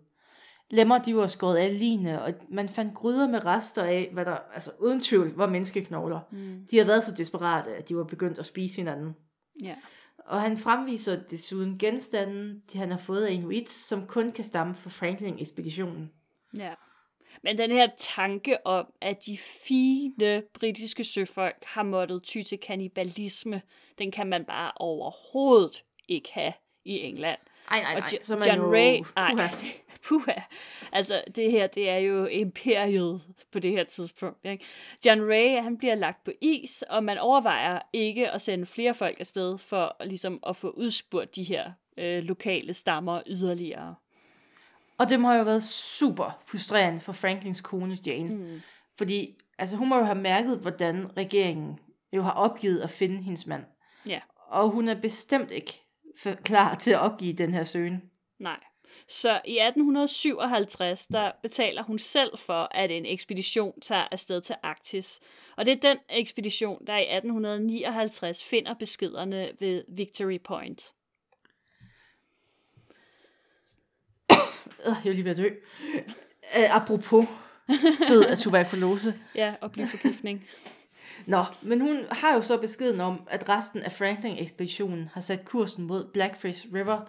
[0.69, 4.37] Lemmer de var skåret af line, og man fandt gryder med rester af, hvad der
[4.53, 6.19] altså uden tvivl var menneskeknogler.
[6.31, 6.67] Mm.
[6.71, 9.15] De havde været så desperate, at de var begyndt at spise hinanden.
[9.63, 9.75] Ja.
[10.25, 14.75] Og han fremviser desuden genstande, de han har fået af Inuit, som kun kan stamme
[14.75, 16.11] fra Franklin-ekspeditionen.
[16.57, 16.73] ja.
[17.43, 23.61] Men den her tanke om, at de fine britiske søfolk har måttet ty til kannibalisme,
[23.97, 26.53] den kan man bare overhovedet ikke have
[26.85, 27.39] i England.
[27.71, 29.41] Ej, nej, Jo- så man John jo- Ray, puha.
[29.41, 29.49] ej,
[30.07, 30.39] puha.
[30.91, 34.45] Altså, det her, det er jo imperiet på det her tidspunkt.
[34.45, 34.65] Ikke?
[35.05, 39.19] John Ray, han bliver lagt på is, og man overvejer ikke at sende flere folk
[39.19, 43.95] afsted for ligesom at få udspurgt de her øh, lokale stammer yderligere.
[45.03, 48.35] Og det må jo have været super frustrerende for Franklins kone Jane.
[48.35, 48.61] Mm.
[48.97, 51.79] Fordi altså, hun må jo have mærket, hvordan regeringen
[52.13, 53.63] jo har opgivet at finde hendes mand.
[54.07, 55.81] Ja, Og hun er bestemt ikke
[56.43, 58.01] klar til at opgive den her søgen.
[58.39, 58.59] nej.
[59.07, 65.19] Så i 1857, der betaler hun selv for, at en ekspedition tager afsted til Arktis.
[65.57, 70.93] Og det er den ekspedition, der i 1859 finder beskederne ved Victory Point.
[74.85, 75.49] Jeg er lige ved at dø.
[76.57, 77.25] Øh, apropos
[78.09, 79.13] død af tuberkulose.
[79.35, 80.47] Ja, og blyforgiftning.
[81.27, 85.83] Nå, men hun har jo så beskeden om, at resten af Franklin-ekspeditionen har sat kursen
[85.83, 87.01] mod Blackfish River,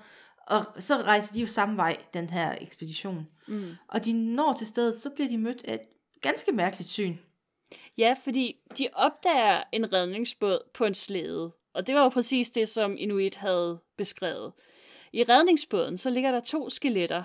[0.47, 3.29] og så rejser de jo samme vej, den her ekspedition.
[3.47, 3.71] Mm.
[3.89, 5.81] Og de når til stedet, så bliver de mødt af et
[6.23, 7.17] ganske mærkeligt syn.
[7.99, 12.69] Ja, fordi de opdager en redningsbåd på en slæde, og det var jo præcis det,
[12.69, 14.53] som Inuit havde beskrevet.
[15.13, 17.23] I redningsbåden, så ligger der to skeletter,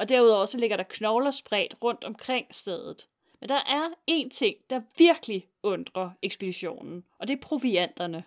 [0.00, 3.08] og derudover så ligger der knogler spredt rundt omkring stedet.
[3.40, 8.24] Men der er en ting, der virkelig undrer ekspeditionen, og det er provianterne.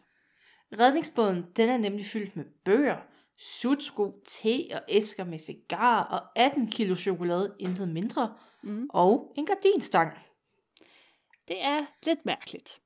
[0.79, 2.97] Redningsbåden, den er nemlig fyldt med bøger,
[3.37, 8.89] sutsko, te og æsker med cigar og 18 kilo chokolade, intet mindre, mm.
[8.89, 10.17] og en gardinstang.
[11.47, 12.79] Det er lidt mærkeligt.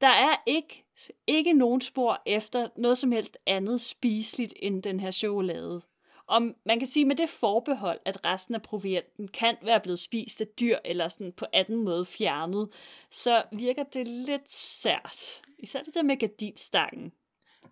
[0.00, 0.84] Der er ikke,
[1.26, 5.82] ikke nogen spor efter noget som helst andet spiseligt end den her chokolade.
[6.28, 10.40] Om man kan sige med det forbehold, at resten af provianten kan være blevet spist
[10.40, 12.68] af dyr eller sådan på anden måde fjernet,
[13.10, 15.42] så virker det lidt sært.
[15.58, 17.12] Især det der med gardinstangen.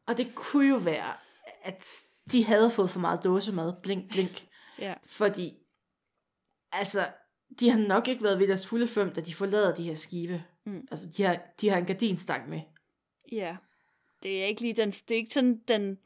[0.06, 1.12] Og det kunne jo være,
[1.62, 1.86] at
[2.32, 4.46] de havde fået for meget dåsemad, blink, blink.
[4.78, 4.94] Ja.
[5.06, 5.54] Fordi,
[6.72, 7.06] altså,
[7.60, 10.44] de har nok ikke været ved deres fulde fem, da de forlader de her skibe.
[10.66, 10.88] Mm.
[10.90, 12.60] Altså, de har, de har en gardinstang med.
[13.32, 13.56] Ja.
[14.22, 15.96] Det er ikke lige den, det er ikke sådan den Det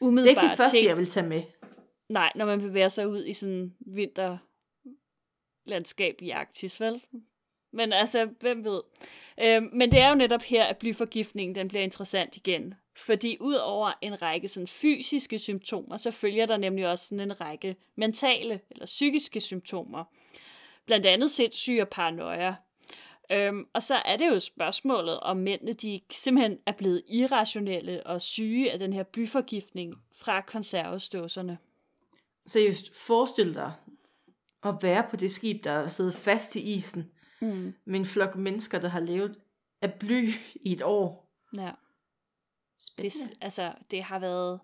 [0.00, 0.88] er umiddelbare ikke det første, ting.
[0.88, 1.42] jeg vil tage med.
[2.08, 7.02] Nej, når man bevæger sig ud i sådan vinterlandskab i Arktis, vel?
[7.72, 8.80] Men altså, hvem ved?
[9.40, 12.74] Øh, men det er jo netop her, at blyforgiftningen den bliver interessant igen.
[12.96, 17.40] Fordi ud over en række sådan fysiske symptomer, så følger der nemlig også sådan en
[17.40, 20.04] række mentale eller psykiske symptomer.
[20.86, 22.54] Blandt andet sindssyge og paranoia.
[23.30, 28.22] Øhm, og så er det jo spørgsmålet, om mændene de simpelthen er blevet irrationelle og
[28.22, 31.58] syge af den her blyforgiftning fra konservesdåserne.
[32.46, 33.72] Seriøst, forestil dig
[34.64, 37.74] at være på det skib, der er siddet fast i isen, Mm.
[37.84, 39.40] med en flok mennesker, der har levet
[39.82, 41.30] af bly i et år.
[41.56, 41.60] Ja.
[41.66, 41.72] Det,
[43.12, 43.34] Spændende.
[43.40, 44.60] altså, det har været...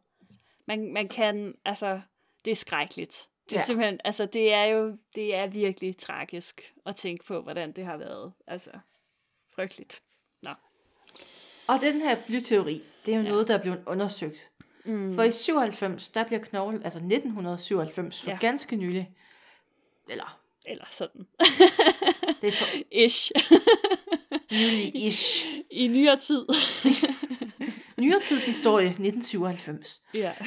[0.67, 2.01] man, man kan, altså,
[2.45, 3.29] det er skrækkeligt.
[3.45, 3.65] Det er Ja.
[3.65, 7.97] simpelthen, altså det er jo, det er virkelig tragisk at tænke på, hvordan det har
[7.97, 8.33] været.
[8.47, 8.71] Altså,
[9.55, 10.03] frygteligt.
[10.43, 10.51] Nå.
[11.67, 13.23] Og den her blyteori, det er jo.
[13.25, 13.29] Ja.
[13.29, 14.51] noget, der er blevet undersøgt.
[14.85, 15.15] Mm.
[15.15, 18.37] For i 97, der bliver knogle, altså 1997, for ja.
[18.41, 19.11] Ganske nylig,
[20.09, 21.27] eller Eller sådan.
[22.43, 23.31] det er på Ish.
[24.53, 26.47] nylig-ish, I nyere tid.
[28.03, 30.03] nyere tids historie, 1997.
[30.15, 30.33] ja.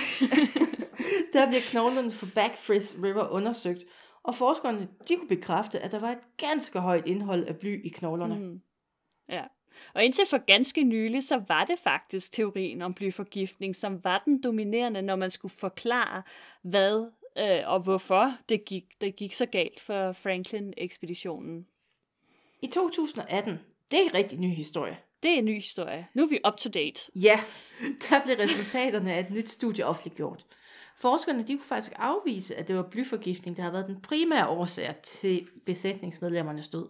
[1.33, 3.83] Der bliver knoglerne for Backfrizz River undersøgt,
[4.23, 7.89] og forskerne de kunne bekræfte, at der var et ganske højt indhold af bly i
[7.89, 8.39] knoglerne.
[8.39, 8.61] Mm.
[9.29, 9.43] Ja.
[9.93, 14.41] Og indtil for ganske nylig, så var det faktisk teorien om blyforgiftning, som var den
[14.41, 16.23] dominerende, når man skulle forklare,
[16.61, 21.67] hvad øh, og hvorfor det gik, det gik så galt for Franklin-ekspeditionen.
[22.61, 23.59] I 2018,
[23.91, 24.97] det er en rigtig ny historie.
[25.23, 26.07] Det er en ny historie.
[26.13, 27.01] Nu er vi up to date.
[27.15, 27.39] Ja,
[28.09, 30.45] der blev resultaterne af et nyt studie offentliggjort.
[30.97, 34.95] Forskerne de kunne faktisk afvise, at det var blyforgiftning, der havde været den primære årsag
[35.03, 36.87] til besætningsmedlemmernes død.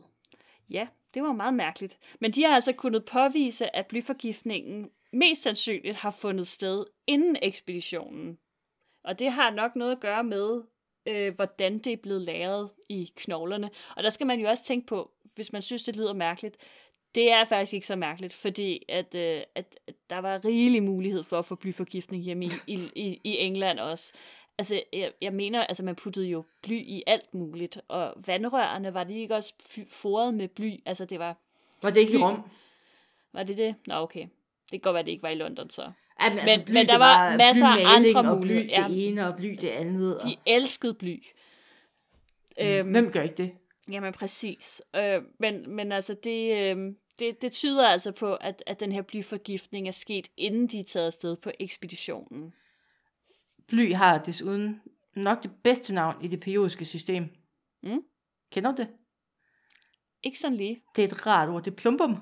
[0.74, 2.00] Ja, det var meget mærkeligt.
[2.20, 8.38] Men de har altså kunnet påvise, at blyforgiftningen mest sandsynligt har fundet sted inden ekspeditionen.
[9.04, 10.62] Og det har nok noget at gøre med,
[11.06, 13.70] øh, hvordan det er blevet lagret i knoglerne.
[13.96, 16.58] Og der skal man jo også tænke på, hvis man synes, det lyder mærkeligt,
[17.16, 21.24] det er faktisk ikke så mærkeligt, fordi at, øh, at, at der var rigelig mulighed
[21.24, 24.14] for at få blyforgiftning hjemme i, i, i, i England også.
[24.58, 29.04] Altså, jeg, jeg mener, altså man puttede jo bly i alt muligt, og vandrørene, var
[29.04, 29.54] de ikke også
[29.88, 30.72] foret med bly?
[30.86, 31.38] Altså, det var,
[31.82, 32.22] Var det ikke i Bly.
[32.24, 32.42] Rom?
[33.34, 33.76] var det det?
[33.88, 34.22] Nå, okay.
[34.22, 35.82] Det kan godt være, det ikke var i London, så.
[36.22, 38.70] Ja, men, altså, Men- bly, men der det var masser af andre og bly.
[38.70, 38.86] Ja.
[38.90, 40.18] det ene og bly det andet.
[40.22, 40.30] Og...
[40.30, 41.24] De elskede bly.
[42.60, 43.52] Øhm, Hvem gør ikke det?
[43.92, 44.82] Jamen præcis.
[44.96, 49.02] Øh, men, men altså, det, øh, det, det tyder altså på, at, at den her
[49.02, 52.54] blyforgiftning er sket, inden de er taget afsted på ekspeditionen.
[53.68, 54.82] Bly har desuden
[55.16, 57.30] nok det bedste navn i det periodiske system.
[57.84, 58.02] Mm.
[58.52, 58.88] Kender du det?
[60.24, 60.84] Ikke sådan lige.
[60.96, 61.64] Det er et rart ord.
[61.64, 62.18] Det er plumbum.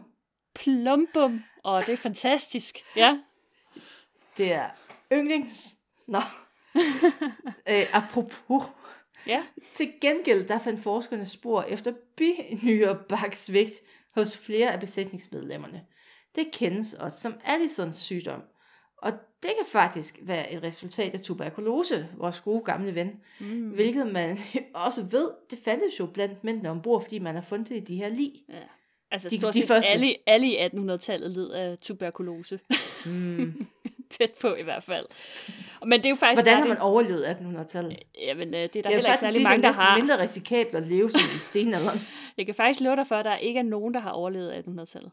[0.54, 1.44] Plumbum.
[1.66, 2.78] Åh, det er fantastisk.
[2.96, 3.20] Ja.
[4.38, 4.70] Det er
[5.12, 5.76] yndlings...
[6.08, 6.22] Nå.
[7.70, 8.64] øh, apropos.
[9.28, 9.44] Ja.
[9.76, 13.74] Til gengæld, der fandt forskerne spor efter binyrebaksvægt
[14.16, 15.86] hos flere af besætningsmedlemmerne.
[16.36, 18.42] Det kendes også som Addisons sygdom.
[19.02, 19.12] Og
[19.44, 23.20] det kan faktisk være et resultat af tuberkulose, vores gode gamle ven.
[23.40, 23.70] Mm.
[23.70, 24.40] Hvilket man
[24.74, 27.96] også ved, det fandtes jo blandt mændene ombord, fordi man har fundet det i de
[27.96, 28.34] her lig.
[28.50, 28.56] ja.
[29.14, 29.90] Altså, De- stort de set første.
[29.90, 32.60] alle, alle i 1800-tallet led af tuberkulose.
[33.06, 33.68] Mm.
[34.10, 35.06] Tæt på i hvert fald.
[35.86, 36.46] Men det er jo faktisk...
[36.46, 37.98] Hvordan har man overlevet 1800-tallet?
[38.22, 39.96] Jamen, øh, det er der Jeg heller ikke særlig mange, det der er har.
[39.96, 42.00] næsten mindre risikabelt at leve som i stenalderen.
[42.38, 45.12] Jeg kan faktisk love dig for, at der ikke er nogen, der har overlevet 1800-tallet.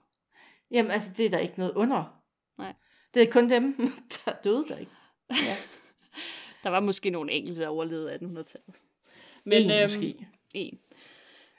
[0.71, 2.21] Jamen, altså, det er der ikke noget under.
[2.59, 2.73] Nej.
[3.19, 3.93] Det er kun dem,
[4.25, 4.93] der døde der ikke.
[5.31, 5.57] Ja.
[6.65, 8.77] Der var måske nogle enkelte, der overlevede 1800-tallet.
[9.45, 10.27] Men, en, måske.
[10.55, 10.79] En.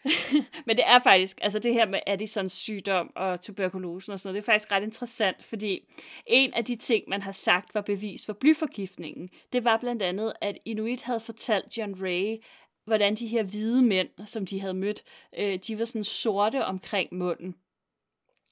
[0.66, 4.44] Men det er faktisk, altså det her med Addisons sygdom og tuberkulosen og sådan noget,
[4.44, 5.88] det er faktisk ret interessant, fordi
[6.28, 10.34] en af de ting, man har sagt var bevis for blyforgiftningen, det var blandt andet,
[10.42, 12.38] at Inuit havde fortalt John Ray,
[12.86, 15.04] hvordan de her hvide mænd, som de havde mødt,
[15.38, 17.56] øh, de var sådan sorte omkring munden.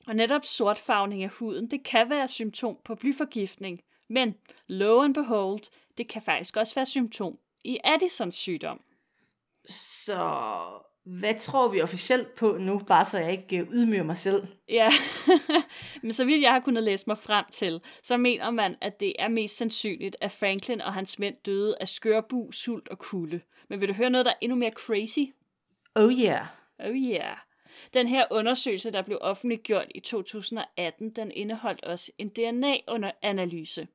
[0.08, 3.80] Og netop sortfarvning af huden, det kan være symptom på blyforgiftning,
[4.10, 4.36] men
[4.68, 5.60] lo and behold,
[5.98, 8.82] det kan faktisk også være symptom i Addisons sygdom.
[9.70, 10.20] Så
[11.04, 14.48] hvad tror vi officielt på nu, bare så jeg ikke øh, ydmyger mig selv?
[14.70, 14.90] Ja,
[16.04, 19.14] men så vidt jeg har kunnet læse mig frem til, så mener man, at det
[19.20, 23.42] er mest sandsynligt, at Franklin og hans mænd døde af skørbu, sult og kulde.
[23.70, 25.20] Men vil du høre noget, der er endnu mere crazy?
[25.96, 26.46] Oh yeah.
[26.80, 27.38] Oh yeah.
[27.94, 33.88] Den her undersøgelse, der blev offentliggjort i 2018, den indeholdt også en DNA-analyse.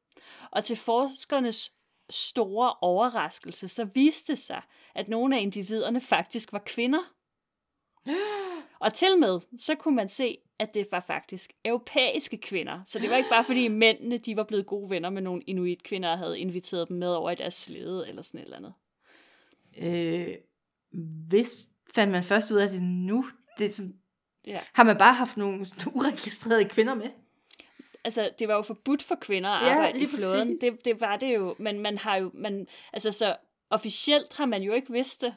[0.50, 1.72] Og til forskernes
[2.10, 4.62] store overraskelse, så viste det sig,
[4.94, 7.00] at nogle af individerne faktisk var kvinder.
[8.80, 12.80] Og til med, så kunne man se, at det var faktisk europæiske kvinder.
[12.84, 16.10] Så det var ikke bare fordi mændene, de var blevet gode venner med nogle inuit-kvinder
[16.10, 18.72] og havde inviteret dem med over i deres slæde eller sådan et eller andet.
[19.78, 20.34] Øh,
[21.28, 23.24] hvis fandt man først ud af det nu,
[23.58, 23.94] det er sådan,
[24.46, 24.60] Ja.
[24.72, 27.10] har man bare haft nogle uregistrerede kvinder med?
[28.04, 30.48] altså, det var jo forbudt for kvinder at Ja, arbejde i lige flåden.
[30.48, 30.60] præcis.
[30.60, 33.36] Det, det var det jo, men man har jo, man, altså så
[33.70, 35.34] officielt har man jo ikke vidst det.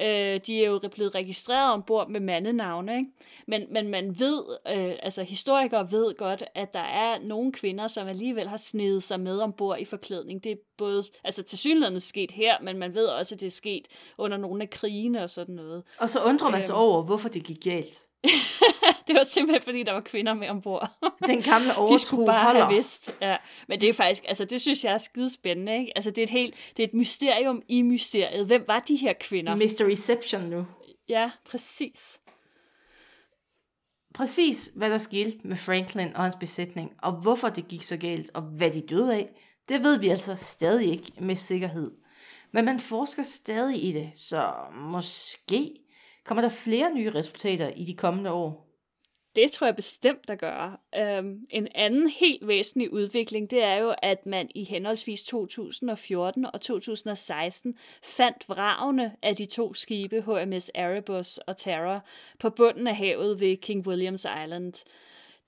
[0.00, 3.10] Øh, de er jo blevet registreret ombord med mandenavne, ikke?
[3.46, 8.08] Men, men man ved, øh, altså historikere ved godt, at der er nogle kvinder, som
[8.08, 10.44] alligevel har snedet sig med ombord i forklædning.
[10.44, 13.50] Det er både, altså til synligheden sket her, men man ved også, at det er
[13.50, 13.88] sket
[14.18, 15.82] under nogle af krigene og sådan noget.
[15.98, 16.80] Og så undrer man sig Øhm.
[16.82, 18.06] over, hvorfor det gik galt.
[19.06, 20.90] det var simpelthen, fordi der var kvinder med ombord.
[21.26, 22.64] Den gamle De overtro skulle bare holder.
[22.64, 23.14] have vidst.
[23.20, 23.36] Ja.
[23.68, 25.92] Men det er faktisk, altså det synes jeg er skide spændende, ikke?
[25.96, 28.46] Altså det er et helt, det er et mysterium i mysteriet.
[28.46, 29.54] Hvem var de her kvinder?
[29.54, 29.90] Mr.
[29.92, 30.66] Reception nu.
[31.08, 32.20] Ja, præcis.
[34.14, 38.30] Præcis, hvad der skete med Franklin og hans besætning, og hvorfor det gik så galt,
[38.34, 39.28] og hvad de døde af,
[39.68, 41.90] det ved vi altså stadig ikke med sikkerhed.
[42.52, 45.70] Men man forsker stadig i det, så måske
[46.24, 48.73] kommer der flere nye resultater i de kommende år.
[49.36, 50.80] Det tror jeg bestemt, der gør.
[50.96, 56.60] Øhm, en anden helt væsentlig udvikling, det er jo, at man i henholdsvis 2014 og
[56.60, 62.04] 2016 fandt vragene af de to skibe, HMS Erebus og Terror,
[62.38, 64.84] på bunden af havet ved King Williams Island.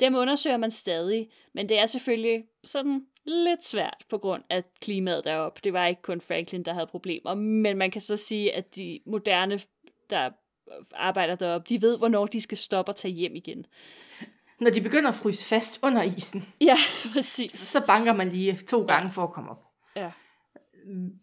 [0.01, 5.25] Dem undersøger man stadig, men det er selvfølgelig sådan lidt svært på grund af klimaet
[5.25, 5.61] deroppe.
[5.65, 9.01] Det var ikke kun Franklin, der havde problemer, men man kan så sige, at de
[9.07, 9.61] moderne,
[10.11, 10.31] der
[10.95, 13.67] arbejder deroppe, de ved, hvornår de skal stoppe og tage hjem igen.
[14.61, 16.77] Når de begynder at fryse fast under isen, Ja,
[17.13, 17.53] præcis.
[17.59, 19.65] så banker man lige to gange for at komme op.
[19.97, 20.11] Ja.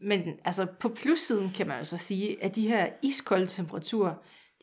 [0.01, 4.13] Men altså på plussiden kan man jo så sige, at de her iskolde temperaturer,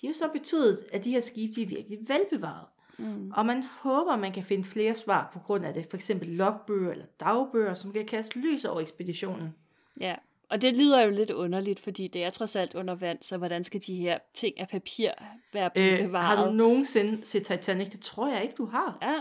[0.00, 2.66] de har jo så betydet, at de her skibe de er virkelig velbevaret.
[2.98, 3.32] Mm.
[3.36, 5.86] Og man håber, man kan finde flere svar på grund af det.
[5.90, 9.54] For eksempel logbøger eller dagbøger, som kan kaste lys over ekspeditionen.
[10.00, 10.14] Ja,
[10.50, 13.64] og det lyder jo lidt underligt, fordi det er trods alt under vand, så hvordan
[13.64, 15.10] skal de her ting af papir
[15.52, 16.26] være Øh, bevaret?
[16.26, 17.88] har du nogensinde set Titanic?
[17.90, 18.98] Det tror jeg ikke, du har.
[19.02, 19.14] Ja.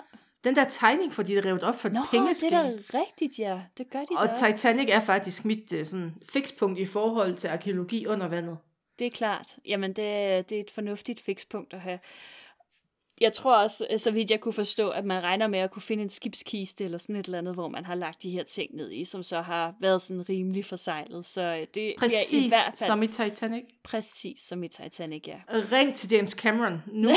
[0.43, 2.51] Den der tegning får de revet op for Nå, et det pengeskab.
[2.51, 3.61] er da rigtigt, ja.
[3.77, 4.45] Det gør de Og da også.
[4.45, 8.57] Titanic er faktisk mit uh, sådan, fikspunkt i forhold til arkeologi under vandet.
[8.99, 9.55] Det er klart.
[9.65, 11.99] Jamen, det, det er et fornuftigt fikspunkt at have.
[13.21, 15.81] Jeg tror også, øh, så vidt jeg kunne forstå, at man regner med at kunne
[15.81, 18.75] finde en skibskiste eller sådan et eller andet, hvor man har lagt de her ting
[18.75, 21.25] ned i, som så har været sådan rimelig forsejlet.
[21.25, 23.63] Så øh, det bliver i Præcis hvert fald som i Titanic.
[23.83, 25.37] præcis som i Titanic, ja.
[25.49, 27.09] Ring til James Cameron nu.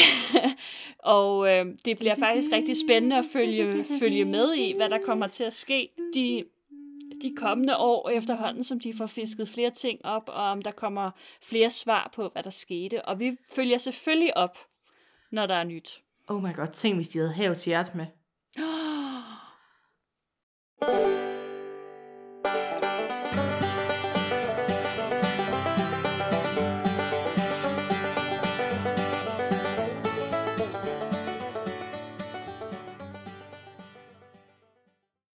[0.99, 5.27] Og øh, det bliver faktisk rigtig spændende at følge, følge med i, hvad der kommer
[5.27, 6.45] til at ske de,
[7.23, 11.11] de kommende år efterhånden, som de får fisket flere ting op, og om der kommer
[11.43, 13.05] flere svar på, hvad der skete.
[13.05, 14.59] Og vi følger selvfølgelig op,
[15.33, 16.03] når der er nyt.
[16.29, 18.07] oh my god, tænk hvis de havde havets hjerte med.